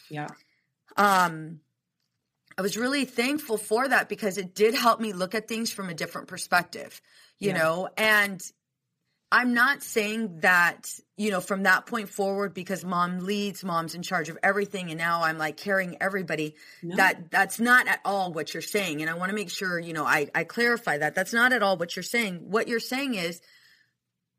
[0.09, 0.29] Yeah.
[0.97, 1.61] Um,
[2.57, 5.89] I was really thankful for that because it did help me look at things from
[5.89, 7.01] a different perspective,
[7.43, 7.59] you yeah.
[7.59, 8.41] know, and
[9.33, 14.03] I'm not saying that, you know, from that point forward, because mom leads, mom's in
[14.03, 16.55] charge of everything, and now I'm like carrying everybody.
[16.85, 16.95] No.
[16.95, 19.01] That that's not at all what you're saying.
[19.01, 21.17] And I want to make sure, you know, I, I clarify that.
[21.17, 22.43] That's not at all what you're saying.
[22.49, 23.41] What you're saying is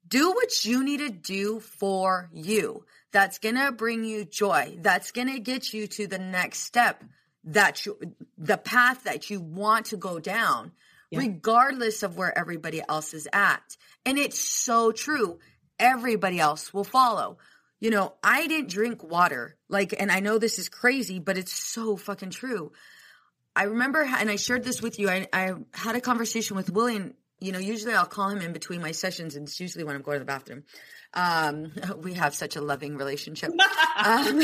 [0.08, 2.86] do what you need to do for you.
[3.12, 4.78] That's gonna bring you joy.
[4.80, 7.04] That's gonna get you to the next step
[7.44, 7.98] that you
[8.38, 10.72] the path that you want to go down
[11.13, 11.19] yeah.
[11.19, 13.78] regardless of where everybody else is at.
[14.06, 15.39] And it's so true.
[15.80, 17.38] Everybody else will follow.
[17.80, 19.58] You know, I didn't drink water.
[19.69, 22.71] Like, and I know this is crazy, but it's so fucking true.
[23.56, 25.10] I remember, and I shared this with you.
[25.10, 27.13] I, I had a conversation with William.
[27.39, 30.02] You know, usually I'll call him in between my sessions, and it's usually when I'm
[30.02, 30.63] going to the bathroom.
[31.13, 31.71] Um,
[32.02, 33.52] we have such a loving relationship.
[34.04, 34.41] um,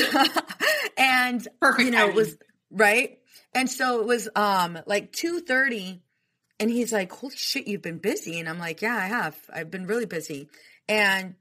[0.97, 2.11] and Perfect you know, timing.
[2.11, 2.37] it was
[2.71, 3.19] right.
[3.55, 6.03] And so it was um like two thirty,
[6.59, 8.39] and he's like, Holy shit, you've been busy.
[8.39, 9.37] And I'm like, Yeah, I have.
[9.51, 10.49] I've been really busy.
[10.87, 11.35] And,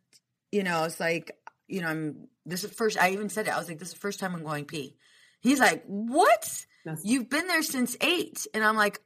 [0.53, 3.55] you know, it's like, you know, I'm, this is first, I even said it.
[3.55, 4.97] I was like, This is the first time I'm going pee.
[5.41, 6.67] He's like, What?
[7.03, 8.47] You've been there since eight.
[8.55, 9.01] And I'm like,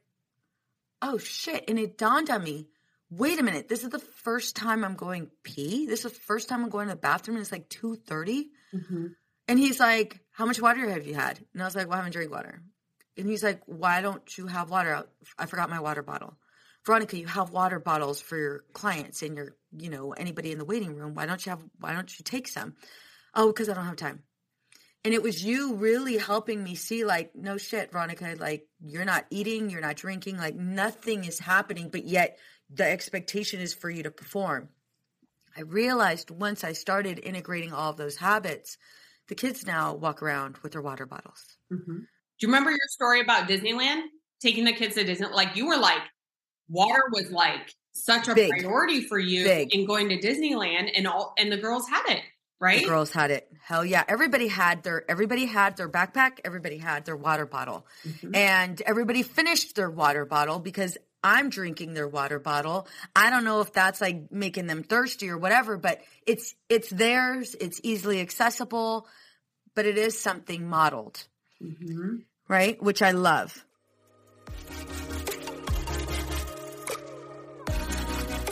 [1.01, 1.65] Oh shit.
[1.67, 2.67] And it dawned on me,
[3.09, 5.85] wait a minute, this is the first time I'm going pee.
[5.85, 7.37] This is the first time I'm going to the bathroom.
[7.37, 8.45] And it's like 2.30.
[8.73, 9.05] Mm-hmm.
[9.47, 11.39] And he's like, How much water have you had?
[11.53, 12.61] And I was like, Well, I haven't drank water.
[13.17, 15.05] And he's like, Why don't you have water?
[15.37, 16.37] I forgot my water bottle.
[16.85, 20.65] Veronica, you have water bottles for your clients and your, you know, anybody in the
[20.65, 21.13] waiting room.
[21.13, 22.75] Why don't you have, why don't you take some?
[23.33, 24.23] Oh, because I don't have time.
[25.05, 29.25] And it was you really helping me see, like, no shit, Veronica, like, you're not
[29.29, 32.37] eating, you're not drinking, like, nothing is happening, but yet
[32.69, 34.69] the expectation is for you to perform.
[35.57, 38.77] I realized once I started integrating all of those habits,
[39.27, 41.57] the kids now walk around with their water bottles.
[41.71, 41.99] Mm-hmm.
[42.43, 44.01] Do you remember your story about Disneyland?
[44.41, 46.01] Taking the kids to Disney, like you were like,
[46.67, 48.49] water was like such a Big.
[48.49, 49.73] priority for you Big.
[49.73, 52.21] in going to Disneyland, and all, and the girls had it,
[52.59, 52.81] right?
[52.81, 53.49] The girls had it.
[53.61, 54.03] Hell yeah!
[54.09, 56.39] Everybody had their everybody had their backpack.
[56.43, 58.35] Everybody had their water bottle, mm-hmm.
[58.35, 62.89] and everybody finished their water bottle because I'm drinking their water bottle.
[63.15, 67.55] I don't know if that's like making them thirsty or whatever, but it's it's theirs.
[67.57, 69.07] It's easily accessible,
[69.75, 71.25] but it is something modeled.
[71.63, 72.15] Mm-hmm
[72.47, 72.81] right?
[72.81, 73.63] Which I love.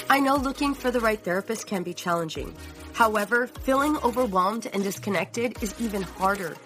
[0.10, 2.54] I know looking for the right therapist can be challenging.
[2.94, 6.58] However, feeling overwhelmed and disconnected is even harder.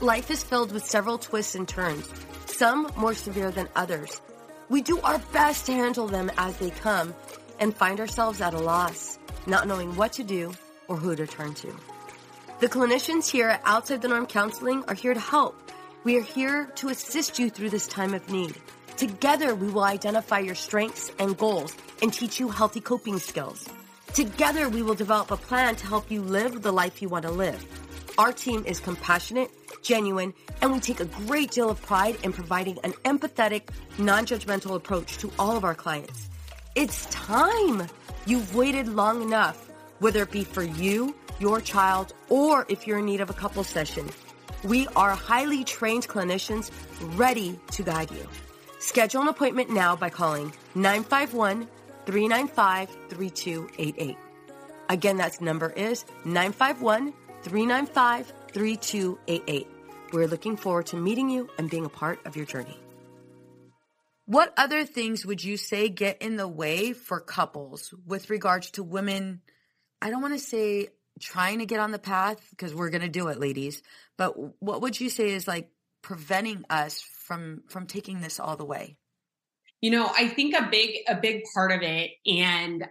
[0.00, 2.08] Life is filled with several twists and turns,
[2.46, 4.20] some more severe than others.
[4.70, 7.14] We do our best to handle them as they come
[7.60, 10.54] and find ourselves at a loss, not knowing what to do
[10.88, 11.76] or who to turn to.
[12.60, 15.63] The clinicians here at Outside the Norm Counseling are here to help
[16.04, 18.54] we are here to assist you through this time of need.
[18.98, 23.66] Together, we will identify your strengths and goals and teach you healthy coping skills.
[24.12, 27.30] Together, we will develop a plan to help you live the life you want to
[27.30, 27.64] live.
[28.18, 29.50] Our team is compassionate,
[29.82, 33.62] genuine, and we take a great deal of pride in providing an empathetic,
[33.98, 36.28] non judgmental approach to all of our clients.
[36.74, 37.88] It's time!
[38.26, 43.06] You've waited long enough, whether it be for you, your child, or if you're in
[43.06, 44.08] need of a couple session.
[44.64, 46.70] We are highly trained clinicians
[47.18, 48.26] ready to guide you.
[48.78, 51.68] Schedule an appointment now by calling 951
[52.06, 54.16] 395 3288.
[54.88, 59.66] Again, that number is 951 395 3288.
[60.12, 62.78] We're looking forward to meeting you and being a part of your journey.
[64.26, 68.82] What other things would you say get in the way for couples with regards to
[68.82, 69.42] women?
[70.00, 70.88] I don't want to say
[71.20, 73.82] trying to get on the path because we're going to do it ladies.
[74.16, 75.70] But what would you say is like
[76.02, 78.96] preventing us from from taking this all the way?
[79.80, 82.84] You know i think a big a big part of it and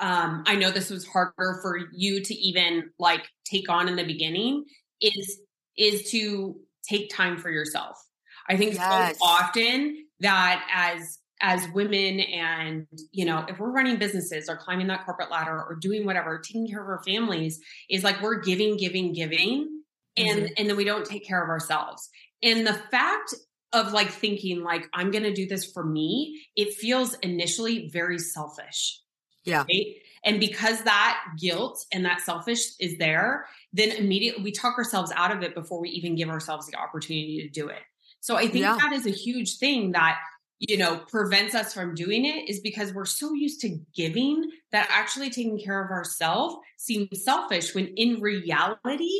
[0.00, 4.02] um i know this was harder for you to even like take on in the
[4.02, 4.64] beginning
[5.00, 5.38] is
[5.76, 6.56] is to
[6.88, 8.02] take time for yourself.
[8.48, 9.18] I think yes.
[9.18, 14.86] so often that as as women and you know if we're running businesses or climbing
[14.86, 18.76] that corporate ladder or doing whatever taking care of our families is like we're giving
[18.76, 19.82] giving giving
[20.16, 20.52] and mm-hmm.
[20.56, 22.08] and then we don't take care of ourselves
[22.42, 23.34] and the fact
[23.72, 28.18] of like thinking like i'm going to do this for me it feels initially very
[28.18, 29.00] selfish
[29.44, 29.96] yeah right?
[30.24, 35.36] and because that guilt and that selfish is there then immediately we talk ourselves out
[35.36, 37.82] of it before we even give ourselves the opportunity to do it
[38.20, 38.78] so i think yeah.
[38.80, 40.18] that is a huge thing that
[40.58, 44.88] you know prevents us from doing it is because we're so used to giving that
[44.90, 49.10] actually taking care of ourselves seems selfish when in reality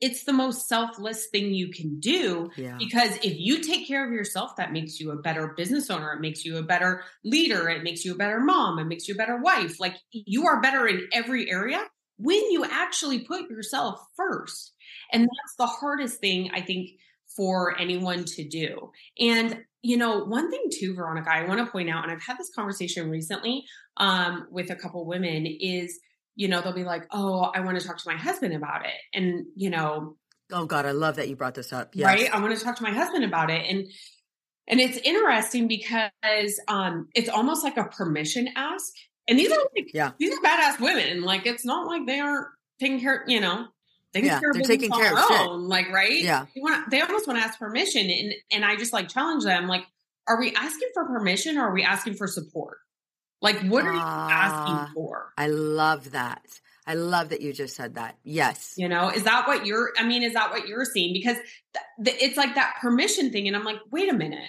[0.00, 2.76] it's the most selfless thing you can do Yeah.
[2.78, 6.12] because if you take care of yourself that makes you a better business owner.
[6.12, 7.68] It makes you a better leader.
[7.68, 8.78] It makes you a better mom.
[8.78, 9.80] It makes you a better wife.
[9.80, 11.82] Like you are better in every area
[12.18, 14.74] when you actually put yourself first.
[15.12, 16.90] And that's the hardest thing i think
[17.36, 18.90] for anyone to do.
[19.20, 22.36] And you know one thing too veronica i want to point out and i've had
[22.38, 23.64] this conversation recently
[23.98, 25.98] um, with a couple women is
[26.34, 28.98] you know they'll be like oh i want to talk to my husband about it
[29.14, 30.16] and you know
[30.52, 31.94] Oh God, I love that you brought this up.
[31.94, 32.06] Yes.
[32.06, 33.84] right i want to talk to my husband about it and
[34.68, 38.92] and it's interesting because um it's almost like a permission ask
[39.28, 40.12] and these are like Yeah.
[40.18, 42.46] these are badass women like it's not like they aren't
[42.80, 43.66] taking care you know
[44.12, 45.50] taking Yeah, they're taking care of their shit.
[45.50, 46.46] like right Yeah.
[46.54, 49.66] they want they almost want to ask permission and and i just like challenge them
[49.68, 49.84] like
[50.28, 52.78] are we asking for permission or are we asking for support
[53.42, 54.30] like what are you Ah.
[54.30, 56.42] asking for I love that.
[56.86, 58.16] I love that you just said that.
[58.22, 58.74] Yes.
[58.76, 61.12] You know, is that what you're, I mean, is that what you're seeing?
[61.12, 61.36] Because
[61.74, 63.46] th- th- it's like that permission thing.
[63.48, 64.48] And I'm like, wait a minute.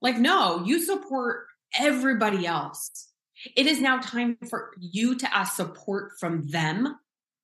[0.00, 1.44] Like, no, you support
[1.78, 3.08] everybody else.
[3.56, 6.96] It is now time for you to ask support from them,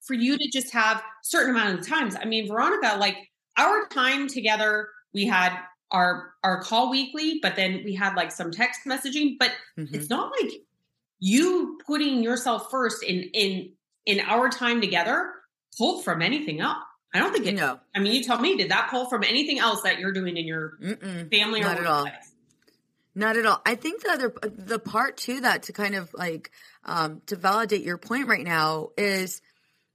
[0.02, 2.16] for you to just have certain amount of times.
[2.20, 3.16] I mean, Veronica, like
[3.56, 5.56] our time together, we had
[5.90, 9.94] our our call weekly, but then we had like some text messaging, but Mhm.
[9.94, 10.50] it's not like
[11.18, 13.72] you putting yourself first in in
[14.06, 15.32] in our time together
[15.78, 16.78] pulled from anything else.
[17.14, 17.54] I don't think it.
[17.54, 17.78] No.
[17.94, 20.46] I mean, you tell me, did that pull from anything else that you're doing in
[20.46, 21.30] your Mm-mm.
[21.30, 22.04] family or Not at all.
[22.04, 22.32] workplace?
[23.14, 23.60] Not at all.
[23.66, 26.50] I think the other the part to that to kind of like
[26.84, 29.42] um, to validate your point right now is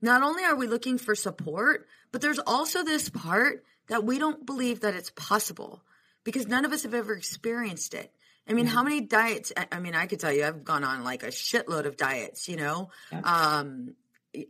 [0.01, 4.45] not only are we looking for support, but there's also this part that we don't
[4.45, 5.81] believe that it's possible
[6.23, 8.11] because none of us have ever experienced it.
[8.49, 9.51] I mean, how many diets?
[9.57, 12.47] I- I mean, I could tell you, I've gone on like a shitload of diets.
[12.47, 13.19] You know, Yeah.
[13.21, 13.95] um,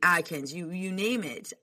[0.03, 1.53] Atkins, you you name it.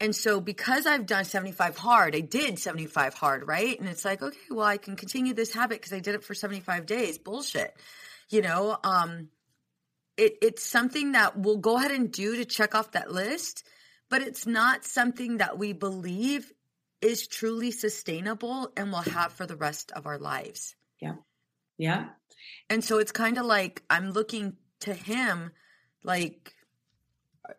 [0.00, 3.78] And so because I've done 75 hard, I did 75 hard, right?
[3.78, 6.34] And it's like, okay, well, I can continue this habit because I did it for
[6.34, 7.18] 75 days.
[7.18, 7.76] Bullshit.
[8.30, 9.28] You know, um,
[10.20, 13.66] it, it's something that we'll go ahead and do to check off that list,
[14.10, 16.52] but it's not something that we believe
[17.00, 20.76] is truly sustainable and will have for the rest of our lives.
[21.00, 21.14] Yeah.
[21.78, 22.08] Yeah.
[22.68, 25.52] And so it's kind of like I'm looking to him
[26.04, 26.54] like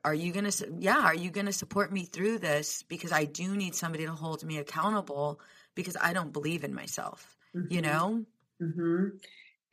[0.05, 3.25] are you going to yeah, are you going to support me through this because I
[3.25, 5.41] do need somebody to hold me accountable
[5.73, 7.83] because I don't believe in myself, you Mhm.
[7.83, 8.25] know?
[8.59, 9.05] hmm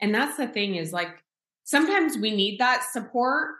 [0.00, 1.22] And that's the thing is like
[1.72, 3.50] sometimes we need that support,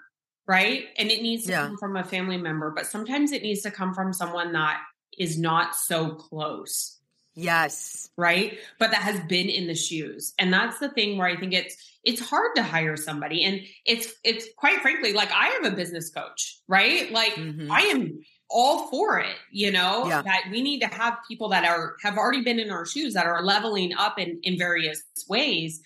[0.47, 0.87] right?
[0.97, 1.67] And it needs to Yeah.
[1.67, 4.81] come from a family member, but sometimes it needs to come from someone that
[5.19, 6.95] is not so close.
[7.35, 8.09] Yes.
[8.17, 11.53] right but that has been in the shoes and that's the thing where i think
[11.53, 15.77] it's it's hard to hire somebody and it's it's quite frankly like i have a
[15.77, 17.69] business coach right like Mhm.
[17.71, 18.19] i am
[18.51, 20.23] all for it you know Yeah.
[20.23, 23.27] that we need to have people that are have already been in our shoes that
[23.27, 25.81] are leveling up in in various ways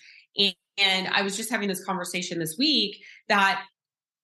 [0.77, 2.97] and, i was just having this conversation this week
[3.29, 3.63] that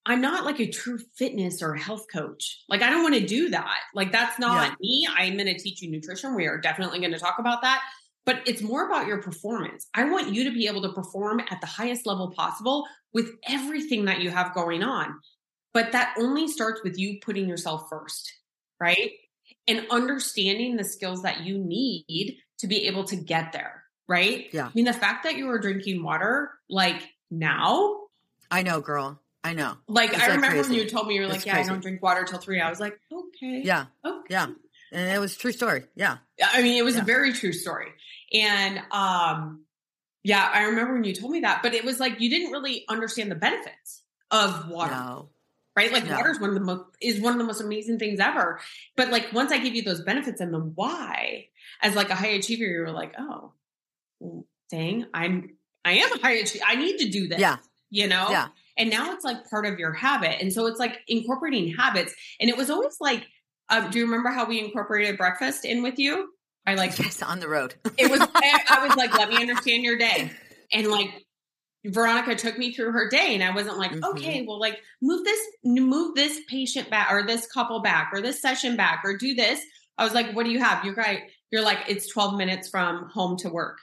[0.06, 2.64] I'm not like a true fitness or health coach.
[2.68, 3.80] Like, I don't want to do that.
[3.94, 4.76] Like, that's not Yeah.
[4.80, 5.08] me.
[5.14, 6.34] I'm going to teach you nutrition.
[6.36, 7.84] We are definitely going to talk about that.
[8.26, 9.88] But it's more about your performance.
[9.94, 14.06] I want you to be able to perform at the highest level possible with everything
[14.06, 15.20] that you have going on.
[15.74, 18.32] But that only starts with you putting yourself first,
[18.80, 19.12] right?
[19.68, 23.79] And understanding the skills that you need to be able to get there,
[24.10, 24.48] right?
[24.52, 24.66] Yeah.
[24.68, 27.02] I mean, the fact that you were drinking water like
[27.32, 27.96] now,
[28.52, 29.22] I know, girl.
[29.42, 29.78] I know.
[29.88, 31.64] like It's I like remember when you told me you were like, It's "Yeah, I
[31.64, 32.60] don't drink water till three.
[32.60, 33.86] I was like, "Okay, Yeah.
[34.04, 34.48] okay." Yeah.
[34.92, 35.84] And it was a true story.
[35.96, 36.18] Yeah.
[36.44, 37.04] I mean, it was Yeah.
[37.04, 37.88] a very true story,
[38.34, 39.64] and um,
[40.24, 41.62] yeah, I remember when you told me that.
[41.64, 44.02] But it was like you didn't really understand the benefits
[44.32, 45.30] of water, No.
[45.76, 45.92] right?
[45.94, 46.18] Like No.
[46.18, 48.60] water is one of the most is one of the most amazing things ever.
[48.98, 51.48] But like once I give you those benefits and the why,
[51.82, 53.54] as like a high achiever, you were like, "Oh,
[54.72, 55.50] dang, I'm
[55.86, 56.66] I am a high achiever.
[56.68, 57.58] I need to do this." Yeah.
[57.90, 58.48] you know Yeah.
[58.78, 62.50] and now it's like part of your habit and so it's like incorporating habits and
[62.50, 63.26] it was always like
[63.72, 66.30] um, do you remember how we incorporated breakfast in with you
[66.68, 67.74] i like Yes, on the road.
[67.98, 70.32] it was I I was like let me understand your day
[70.72, 71.10] and like
[71.86, 74.04] veronica took me through her day and i wasn't like Mhm.
[74.12, 78.40] okay well like move this move this patient back or this couple back or this
[78.42, 79.62] session back or do this
[79.98, 83.10] i was like what do you have you're right you're like it's 12 minutes from
[83.10, 83.78] home to work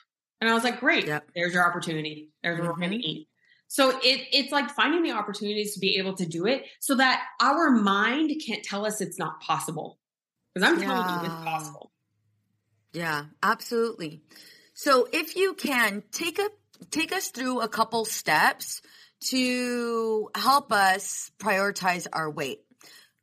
[0.47, 1.07] and i was like great.
[1.07, 1.31] Yep.
[1.35, 2.31] there's your opportunity.
[2.43, 3.29] There's where we're going to eat
[3.69, 7.25] so it it's like finding the opportunities to be able to do it so that
[7.41, 9.99] our mind can't tell us it's not possible.
[10.55, 11.93] Because i'm telling you it's possible.
[12.93, 14.23] Yeah, absolutely.
[14.75, 16.49] So if you can take a
[16.91, 18.83] take us through a couple steps
[19.29, 22.61] to help us prioritize our weight.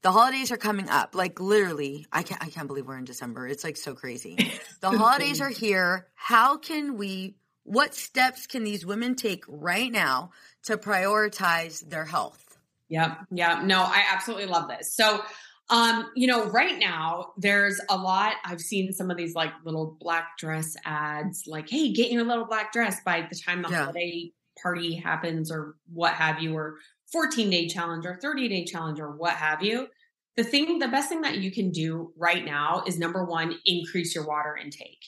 [0.04, 1.16] The holidays are coming up.
[1.16, 3.48] Like literally, I can't I can't believe we're in December.
[3.48, 4.38] It's like so crazy.
[4.82, 6.08] The holidays are here.
[6.14, 10.32] How can we what steps can these women take right now
[10.64, 12.58] to prioritize their health?
[12.90, 13.18] Yep.
[13.32, 13.62] Yeah.
[13.64, 14.94] No, I absolutely love this.
[14.94, 15.22] So
[15.70, 18.34] um, you know, right now there's a lot.
[18.44, 22.46] I've seen some of these like little black dress ads, like, hey, get your little
[22.46, 23.86] black dress by the time the Yeah.
[23.86, 26.78] holiday party happens or what have you, or
[27.12, 29.88] 14 day challenge or 30 day challenge or what have you.
[30.36, 34.16] The thing, the best thing that you can do right now is number one, increase
[34.16, 35.04] your water intake.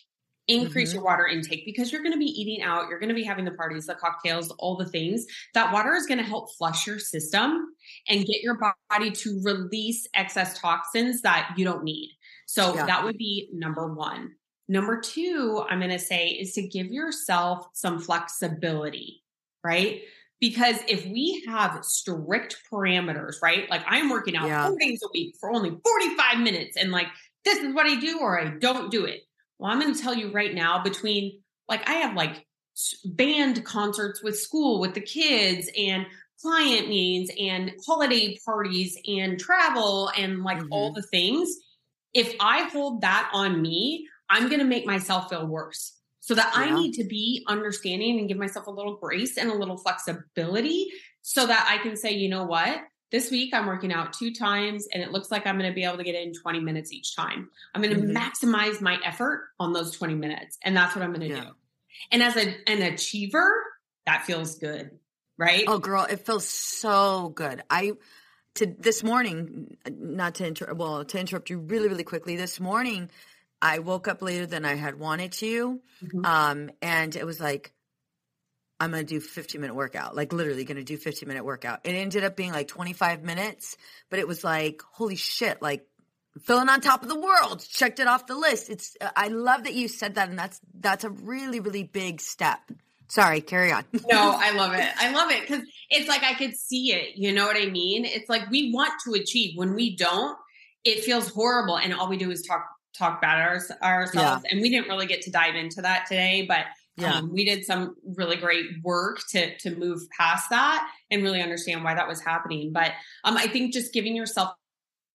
[0.47, 0.95] Increase Mhm.
[0.95, 3.45] your water intake because you're going to be eating out, you're going to be having
[3.45, 5.25] the parties, the cocktails, all the things.
[5.55, 7.75] That water is going to help flush your system
[8.07, 8.59] and get your
[8.91, 12.11] body to release excess toxins that you don't need.
[12.45, 12.85] So Yeah.
[12.85, 14.35] that would be number one.
[14.67, 19.23] Number two, I'm going to say is to give yourself some flexibility,
[19.63, 20.03] right?
[20.45, 23.67] Because if we have strict parameters, right?
[23.67, 24.67] Like I'm working out Yeah.
[24.67, 27.07] four days a week for only 45 minutes and like
[27.43, 29.21] this is what I do or I don't do it.
[29.57, 32.45] Well, I'm going to tell you right now between like I have like
[33.05, 36.05] band concerts with school with the kids and
[36.39, 41.01] client meetings and holiday parties and travel and like all mm-hmm.
[41.01, 41.57] the things.
[42.13, 45.94] If I hold that on me, I'm going to make myself feel worse.
[46.25, 49.53] So that I need to be understanding and give myself a little grace and a
[49.53, 50.87] little flexibility
[51.21, 52.79] so that I can say, you know what?
[53.11, 55.83] This week I'm working out two times and it looks like I'm going to be
[55.83, 57.51] able to get in 20 minutes each time.
[57.75, 58.17] I'm going to Mhm.
[58.17, 60.57] maximize my effort on those 20 minutes.
[60.63, 61.43] And that's what I'm going to Yeah.
[61.43, 61.51] do.
[62.11, 63.63] And as a, an achiever,
[64.07, 64.97] that feels good.
[65.37, 65.65] Right.
[65.67, 67.61] Oh, girl, it feels so good.
[67.69, 67.91] I
[68.55, 72.35] to this morning, not to inter- well to interrupt you really really quickly.
[72.35, 73.11] This morning,
[73.61, 76.25] I woke up later than I had wanted to, Mhm.
[76.25, 77.71] um, and it was like
[78.79, 81.79] I'm gonna do 15 minute workout, like literally gonna do 15 minute workout.
[81.85, 83.77] It ended up being like 25 minutes,
[84.09, 85.87] but it was like holy shit, like
[86.43, 87.65] feeling on top of the world.
[87.69, 88.69] Checked it off the list.
[88.69, 92.59] It's I love that you said that, and that's that's a really really big step.
[93.07, 93.85] Sorry, carry on.
[93.93, 94.83] no, I love it.
[94.97, 97.15] I love it because it's like I could see it.
[97.15, 98.03] You know what I mean?
[98.03, 99.57] It's like we want to achieve.
[99.57, 100.37] When we don't,
[100.83, 102.67] it feels horrible, and all we do is talk
[102.97, 104.43] talk about our, ourselves.
[104.49, 106.65] And we didn't really get to dive into that today, but
[106.97, 107.15] Yeah.
[107.15, 111.83] um, we did some really great work to to move past that and really understand
[111.83, 112.71] why that was happening.
[112.71, 112.91] But
[113.23, 114.53] um, I think just giving yourself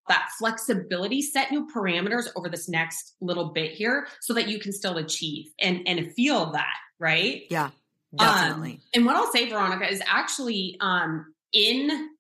[0.09, 4.73] that flexibility, set new parameters over this next little bit here, so that you can
[4.73, 7.43] still achieve and and feel that right.
[7.51, 7.71] Yeah,
[8.19, 8.81] Um, definitely.
[8.95, 12.11] and what I'll say, Veronica, is actually um in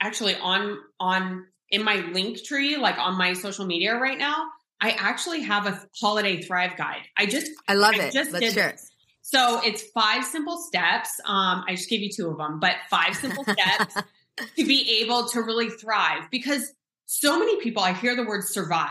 [0.00, 4.46] actually on on in my link tree, like on my social media right now,
[4.84, 7.00] I actually have a holiday thrive guide.
[7.16, 8.12] I just I love I it.
[8.12, 8.80] just Let's share it.
[9.22, 11.08] So it's five simple steps.
[11.24, 13.94] Um, I just gave you two of them, but five simple steps
[14.58, 16.70] to be able to really thrive because
[17.06, 18.90] so many people, I hear the word survive,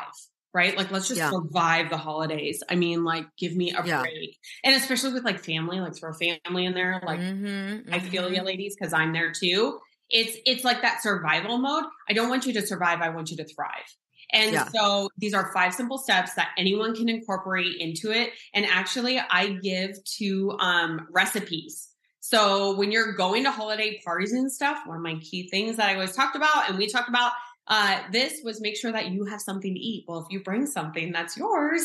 [0.52, 0.76] right?
[0.76, 1.30] Like, let's just Yeah.
[1.30, 2.64] survive the holidays.
[2.68, 4.02] I mean, like, give me a Yeah.
[4.02, 4.36] break.
[4.64, 7.04] And especially with like family, like throw family in there.
[7.06, 9.78] Like, Mhm, I feel you ladies because I'm there too.
[10.10, 11.86] It's it's like that survival mode.
[12.10, 13.86] I don't want you to survive, I want you to thrive.
[14.34, 14.68] And Yeah.
[14.74, 18.32] so these are five simple steps that anyone can incorporate into it.
[18.54, 21.90] And actually I give to um recipes.
[22.20, 25.90] So when you're going to holiday parties and stuff, one of my key things that
[25.90, 27.32] I always talked about and we talked about
[27.68, 30.06] uh this was make sure that you have something to eat.
[30.08, 31.84] Well, if you bring something that's yours,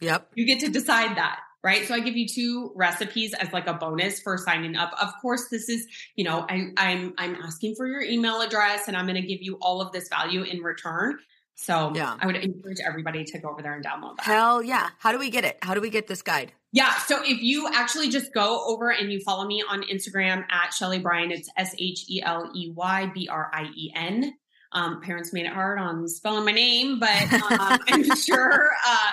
[0.00, 0.28] Yep.
[0.34, 3.72] you get to decide that right so i give you two recipes as like a
[3.74, 7.86] bonus for signing up of course this is you know I, i'm i'm asking for
[7.86, 11.18] your email address and i'm going to give you all of this value in return
[11.56, 12.16] so Yeah.
[12.20, 14.90] i would encourage everybody to go over there and download that Hell yeah.
[14.98, 15.58] How do we get it?
[15.62, 16.52] How do we get this guide?
[16.72, 16.92] yeah.
[17.06, 20.98] So if you actually just go over and you follow me on Instagram at Sheley
[21.00, 24.34] Brien, it's S H E L E Y B R I E N.
[24.72, 29.10] Um, parents made it hard on spelling my name, but um, I'm sure uh,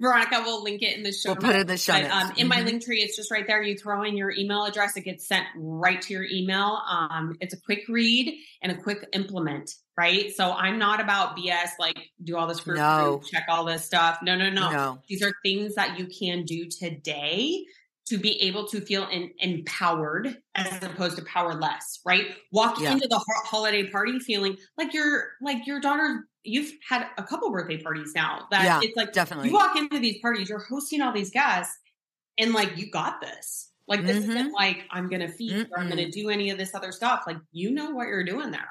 [0.00, 1.30] Veronica will link it in the show.
[1.30, 2.14] We'll put it in the show But, notes.
[2.14, 2.64] um, in my Mhm.
[2.64, 3.62] link tree, it's just right there.
[3.62, 6.80] You throw in your email address, it gets sent right to your email.
[6.88, 10.34] Um, it's a quick read and a quick implement, right?
[10.34, 13.20] So I'm not about BS, like do all this, fruit No.
[13.30, 14.18] check all this stuff.
[14.22, 14.70] No, no, no.
[14.70, 15.02] No.
[15.08, 17.64] These are things that you can do today
[18.06, 22.34] to be able to feel in, empowered as opposed to powerless, right?
[22.50, 22.92] Walk Yeah.
[22.92, 26.26] into the ho- holiday party feeling like your like your daughter.
[26.44, 28.46] You've had a couple birthday parties now.
[28.50, 29.48] That Yeah, it's like definitely.
[29.48, 31.76] you walk into these parties, you're hosting all these guests,
[32.38, 33.72] and like you got this.
[33.88, 34.28] Like this Mhm.
[34.28, 37.24] isn't like I'm gonna feed or I'm gonna do any of this other stuff.
[37.26, 38.70] Like you know what you're doing there.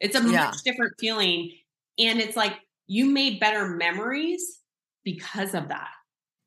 [0.00, 0.22] It's a Yeah.
[0.22, 1.52] much different feeling,
[1.98, 2.54] and it's like
[2.86, 4.60] you made better memories
[5.04, 5.90] because of that.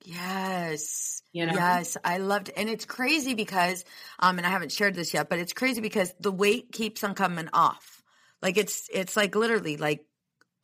[0.05, 1.21] Yes.
[1.33, 1.53] You know?
[1.53, 3.83] Yes, I loved and it's crazy because
[4.19, 7.15] um and I haven't shared this yet, but it's crazy because the weight keeps on
[7.15, 8.03] coming off.
[8.41, 10.05] Like it's it's like literally like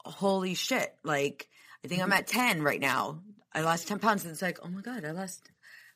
[0.08, 1.48] holy shit, like
[1.84, 3.22] I think I'm at 10 right now.
[3.54, 4.24] I lost 10 pounds.
[4.24, 5.50] And it's like, oh my God, I lost,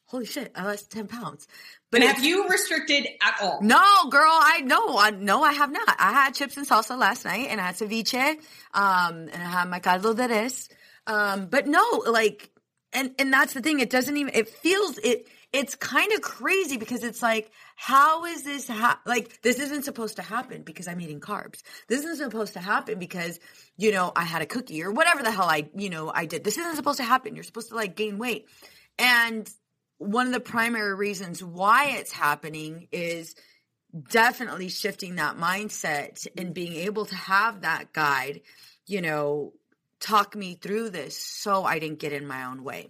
[0.05, 1.47] holy shit, I lost 10 pounds.
[1.91, 3.59] But have you restricted at all?
[3.61, 5.95] No, girl, I no, I no, I have not.
[5.99, 8.37] I had chips and salsa last night and I had ceviche,
[8.73, 10.69] um, and I had my caldo de res.
[11.07, 12.49] Um, but no, like,
[12.93, 13.79] and, and that's the thing.
[13.79, 18.43] It doesn't even, it feels, it, it's kind of crazy because it's like, how is
[18.43, 21.61] this ha- like this isn't supposed to happen because I'm eating carbs.
[21.87, 23.39] This isn't supposed to happen because
[23.77, 26.43] you know I had a cookie or whatever the hell I you know I did.
[26.43, 27.35] This isn't supposed to happen.
[27.35, 28.47] You're supposed to like gain weight.
[28.97, 29.49] And
[29.97, 33.35] one of the primary reasons why it's happening is
[34.09, 38.41] definitely shifting that mindset and being able to have that guide,
[38.87, 39.53] you know,
[40.01, 42.89] talk me through this so I didn't get in my own way.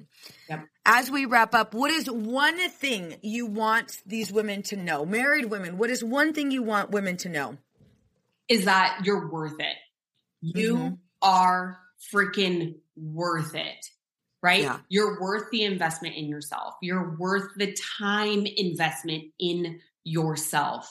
[0.50, 0.66] Yep.
[0.86, 5.06] As we wrap up, what is one thing you want these women to know?
[5.06, 7.58] Married women, what is one thing you want women to know?
[8.50, 9.76] Is that you're worth it.
[10.42, 10.94] You mm-hmm.
[11.22, 11.80] are
[12.14, 13.86] freaking worth it.
[14.42, 14.64] Right?
[14.64, 14.80] Yeah.
[14.90, 16.74] You're worth the investment in yourself.
[16.82, 20.90] You're worth the time investment in yourself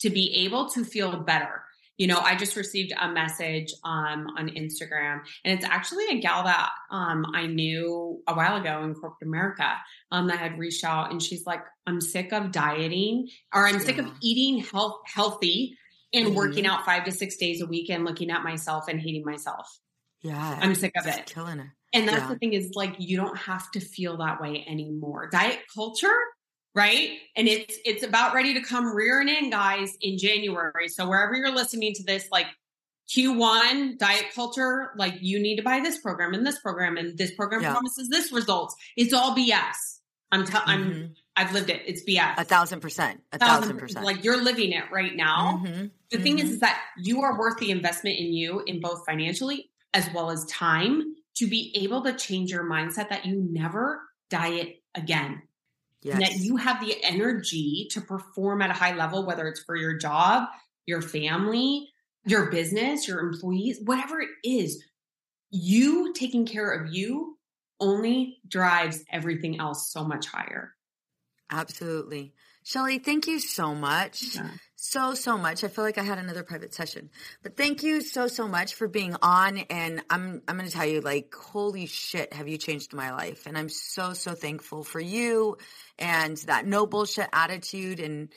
[0.00, 1.62] to be able to feel better
[2.00, 6.44] you know, I just received a message um, on Instagram, and it's actually a gal
[6.44, 9.70] that um, I knew a while ago in corporate America
[10.10, 13.80] um, that had reached out, and she's like, "I'm sick of dieting, or I'm yeah.
[13.80, 15.76] sick of eating health healthy
[16.14, 16.36] and mm-hmm.
[16.36, 19.68] working out five to six days a week, and looking at myself and hating myself."
[20.22, 21.26] Yeah, I'm sick of it.
[21.26, 21.74] Killing her.
[21.92, 22.28] And that's yeah.
[22.28, 25.28] the thing is like you don't have to feel that way anymore.
[25.30, 26.16] Diet culture
[26.74, 27.18] right?
[27.36, 30.88] And it's it's about ready to come rearing in, guys, in January.
[30.88, 32.46] So wherever you're listening to this, like
[33.10, 37.34] Q1 diet culture, like you need to buy this program and this program and this
[37.34, 37.72] program yeah.
[37.72, 38.74] promises this results.
[38.96, 39.98] It's all BS.
[40.32, 40.70] I'm t- mm-hmm.
[40.70, 41.82] I'm I've lived it.
[41.86, 42.34] It's BS.
[42.38, 43.22] A thousand percent.
[43.32, 44.04] A thousand, thousand percent.
[44.04, 45.62] Like you're living it right now.
[45.64, 45.86] Mm-hmm.
[46.10, 46.54] The thing is, mm-hmm.
[46.54, 50.44] is that you are worth the investment in you in both financially as well as
[50.46, 55.42] time to be able to change your mindset that you never diet again.
[56.02, 56.14] Yes.
[56.14, 59.76] And that you have the energy to perform at a high level, whether it's for
[59.76, 60.48] your job,
[60.86, 61.88] your family,
[62.24, 64.82] your business, your employees, whatever it is,
[65.50, 67.38] you taking care of you
[67.80, 70.74] only drives everything else so much higher.
[71.50, 72.34] Absolutely.
[72.70, 74.36] Sheley, thank you so much.
[74.36, 74.50] Yeah
[74.80, 75.62] so so much.
[75.62, 77.10] I feel like I had another private session.
[77.42, 80.86] But thank you so so much for being on and I'm I'm going to tell
[80.86, 85.00] you like holy shit have you changed my life and I'm so so thankful for
[85.00, 85.58] you
[85.98, 88.30] and that no bullshit attitude and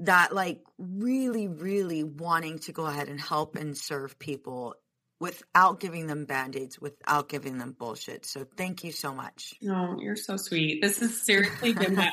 [0.00, 4.74] that like really really wanting to go ahead and help and serve people
[5.20, 8.24] without giving them band-aids without giving them bullshit.
[8.24, 9.54] So thank you so much.
[9.68, 10.80] Oh you're so sweet.
[10.80, 12.12] This has seriously been my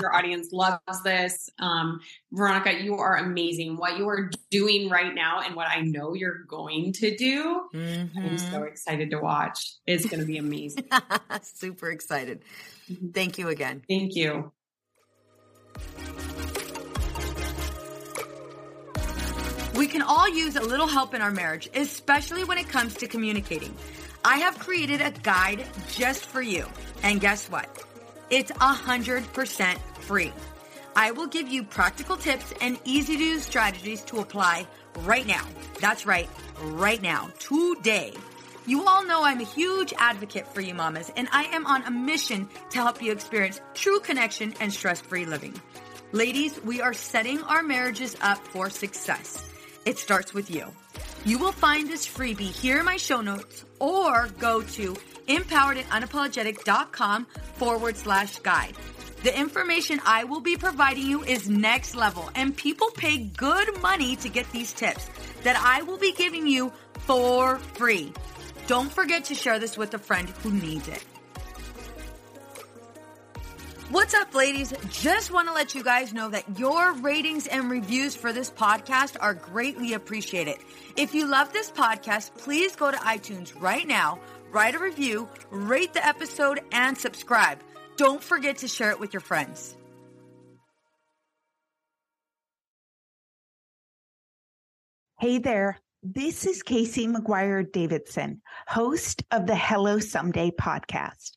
[0.00, 1.50] your audience loves this.
[1.58, 2.00] Um,
[2.32, 3.76] veronica you are amazing.
[3.76, 8.18] What you are doing right now and what i know you're going to do mm-hmm.
[8.18, 9.74] i'm so excited to watch.
[9.86, 10.88] It's going to be amazing.
[11.42, 12.42] Super excited.
[12.90, 13.08] Mm-hmm.
[13.10, 13.82] thank you again.
[13.88, 14.52] Thank you
[19.76, 23.06] We can all use a little help in our marriage, especially when it comes to
[23.06, 23.74] communicating.
[24.24, 26.66] I have created a guide just for you.
[27.02, 27.68] And guess what?
[28.30, 30.32] It's 100% free.
[30.96, 34.66] I will give you practical tips and easy to use strategies to apply
[35.00, 35.46] right now.
[35.78, 36.30] That's right,
[36.62, 38.14] right now, today.
[38.66, 41.90] You all know I'm a huge advocate for you mamas, and I am on a
[41.90, 45.54] mission to help you experience true connection and stress free living.
[46.12, 49.46] Ladies, we are setting our marriages up for success.
[49.86, 50.66] It starts with you.
[51.24, 54.96] You will find this freebie here in my show notes or go to
[55.28, 58.74] empoweredandunapologetic.com forward slash guide.
[59.22, 64.16] The information I will be providing you is next level, and people pay good money
[64.16, 65.06] to get these tips
[65.42, 68.12] that I will be giving you for free.
[68.66, 71.04] Don't forget to share this with a friend who needs it.
[73.90, 74.74] What's up, ladies?
[74.90, 79.16] Just want to let you guys know that your ratings and reviews for this podcast
[79.20, 80.56] are greatly appreciated.
[80.96, 84.18] If you love this podcast, please go to iTunes right now,
[84.50, 87.60] write a review, rate the episode, and subscribe.
[87.96, 89.76] Don't forget to share it with your friends.
[95.20, 95.78] Hey there.
[96.02, 101.36] This is Casey McGuire Davidson, host of the Hello Someday podcast.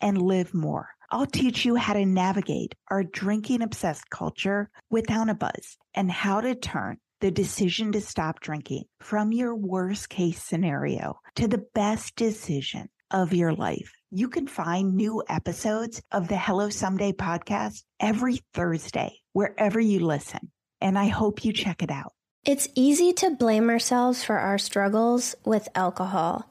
[0.00, 0.88] and live more.
[1.10, 6.40] I'll teach you how to navigate our drinking obsessed culture without a buzz and how
[6.40, 12.16] to turn the decision to stop drinking from your worst case scenario to the best
[12.16, 13.92] decision of your life.
[14.10, 20.50] You can find new episodes of the Hello Someday podcast every Thursday, wherever you listen.
[20.80, 22.12] And I hope you check it out.
[22.46, 26.50] It's easy to blame ourselves for our struggles with alcohol.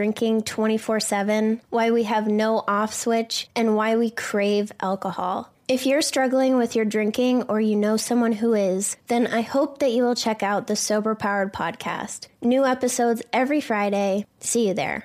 [0.00, 5.52] drinking 24 7, why we have no off switch, and why we crave alcohol.
[5.68, 9.80] If you're struggling with your drinking or you know someone who is, then I hope
[9.80, 12.28] that you will check out the Sober Powered podcast.
[12.40, 14.24] New episodes every Friday.
[14.38, 15.04] See you there.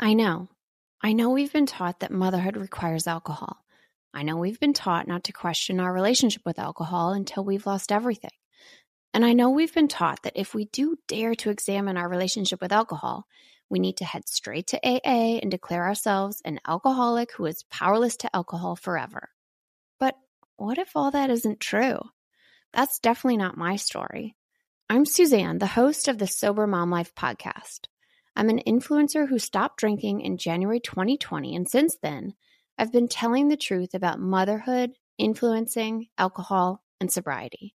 [0.00, 0.48] I know.
[1.00, 3.64] I know we've been taught that motherhood requires alcohol.
[4.12, 7.92] I know we've been taught not to question our relationship with alcohol until we've lost
[7.92, 8.32] everything.
[9.14, 12.62] And I know we've been taught that if we do dare to examine our relationship
[12.62, 13.26] with alcohol,
[13.68, 18.16] we need to head straight to AA and declare ourselves an alcoholic who is powerless
[18.18, 19.30] to alcohol forever.
[19.98, 20.16] But
[20.56, 21.98] what if all that isn't true?
[22.72, 24.34] That's definitely not my story.
[24.88, 27.86] I'm Suzanne, the host of the Sober Mom Life podcast.
[28.34, 32.32] I'm an influencer who stopped drinking in January 2020, and since then,
[32.78, 37.74] I've been telling the truth about motherhood, influencing, alcohol, and sobriety.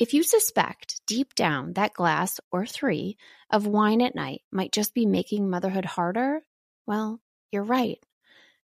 [0.00, 3.18] If you suspect deep down that glass or three
[3.50, 6.40] of wine at night might just be making motherhood harder,
[6.86, 7.20] well,
[7.52, 7.98] you're right.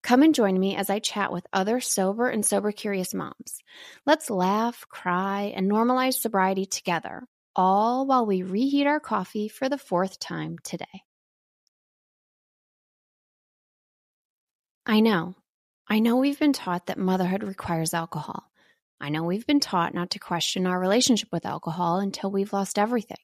[0.03, 3.59] Come and join me as I chat with other sober and sober curious moms.
[4.07, 7.25] Let's laugh, cry, and normalize sobriety together,
[7.55, 10.87] all while we reheat our coffee for the fourth time today.
[14.87, 15.35] I know.
[15.87, 18.48] I know we've been taught that motherhood requires alcohol.
[19.01, 22.79] I know we've been taught not to question our relationship with alcohol until we've lost
[22.79, 23.19] everything.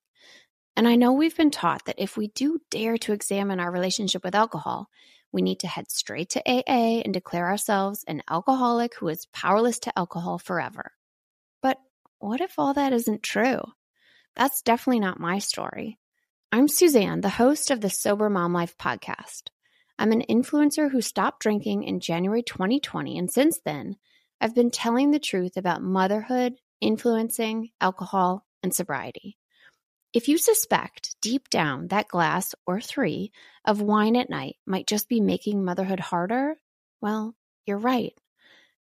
[0.77, 4.25] And I know we've been taught that if we do dare to examine our relationship
[4.25, 4.89] with alcohol,
[5.33, 9.81] we need to head straight to AA and declare ourselves an alcoholic who is powerless
[9.81, 10.93] to alcohol forever.
[11.61, 11.79] But
[12.19, 13.61] what if all that isn't true?
[14.37, 15.99] That's definitely not my story.
[16.53, 19.49] I'm Suzanne, the host of the Sober Mom Life podcast.
[19.99, 23.97] I'm an influencer who stopped drinking in January 2020, and since then,
[24.45, 29.39] I've been telling the truth about motherhood, influencing, alcohol, and sobriety.
[30.13, 33.33] If you suspect deep down that glass or three
[33.65, 36.57] of wine at night might just be making motherhood harder,
[37.01, 37.35] well,
[37.65, 38.13] you're right.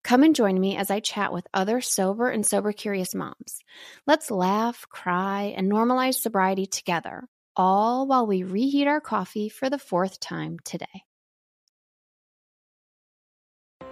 [0.04, 3.58] Come and join me as I chat with other sober and sober curious moms.
[4.06, 9.76] Let's laugh, cry, and normalize sobriety together, all while we reheat our coffee for the
[9.76, 11.02] fourth time today.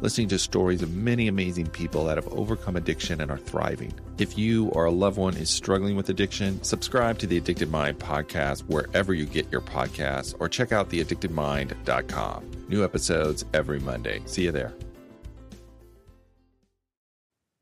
[0.00, 3.92] listening to stories of many amazing people that have overcome addiction and are thriving.
[4.18, 7.98] If you or a loved one is struggling with addiction, subscribe to the Addicted Mind
[7.98, 12.50] podcast wherever you get your podcasts or check out theaddictedmind.com.
[12.68, 14.22] New episodes every Monday.
[14.26, 14.74] See you there.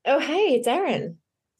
[0.04, 1.18] Oh, hey, it's Erin.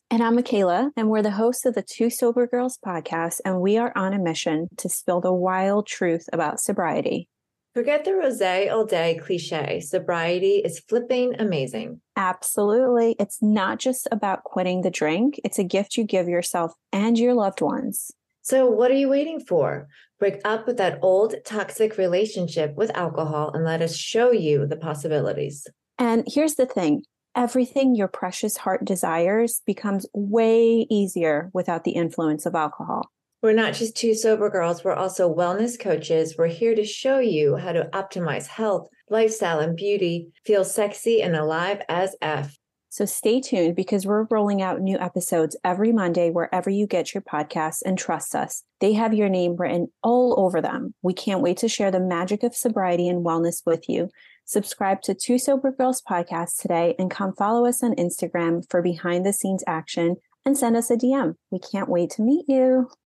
[0.09, 3.77] And I'm Michaela, and we're the hosts of the Two Sober Girls podcast, and we
[3.77, 7.29] are on a mission to spill the wild truth about sobriety
[7.77, 9.81] Forget the rose all day cliche.
[9.81, 12.01] Sobriety is flipping amazing.
[12.16, 13.16] Absolutely.
[13.20, 17.35] It's not just about quitting the drink, it's a gift you give yourself and your
[17.35, 18.11] loved ones.
[18.41, 19.89] So, what are you waiting for?
[20.18, 24.77] Break up with that old toxic relationship with alcohol and let us show you the
[24.77, 25.66] possibilities.
[25.99, 27.03] And here's the thing
[27.35, 33.11] everything your precious heart desires becomes way easier without the influence of alcohol.
[33.43, 36.37] We're not just two sober girls, we're also wellness coaches.
[36.39, 41.37] We're here to show you how to optimize health, lifestyle, and beauty, feel sexy and
[41.37, 42.57] alive as F.
[42.89, 47.20] So stay tuned because we're rolling out new episodes every Monday wherever you get your
[47.20, 48.62] podcasts and trust us.
[48.80, 50.95] They have your name written all over them.
[51.03, 54.09] We can't wait to share the magic of sobriety and wellness with you.
[54.47, 59.26] Subscribe to Two Sober Girls podcast today and come follow us on Instagram for behind
[59.26, 60.16] the scenes action
[60.47, 61.34] and send us a DM.
[61.51, 62.89] We can't wait to meet you.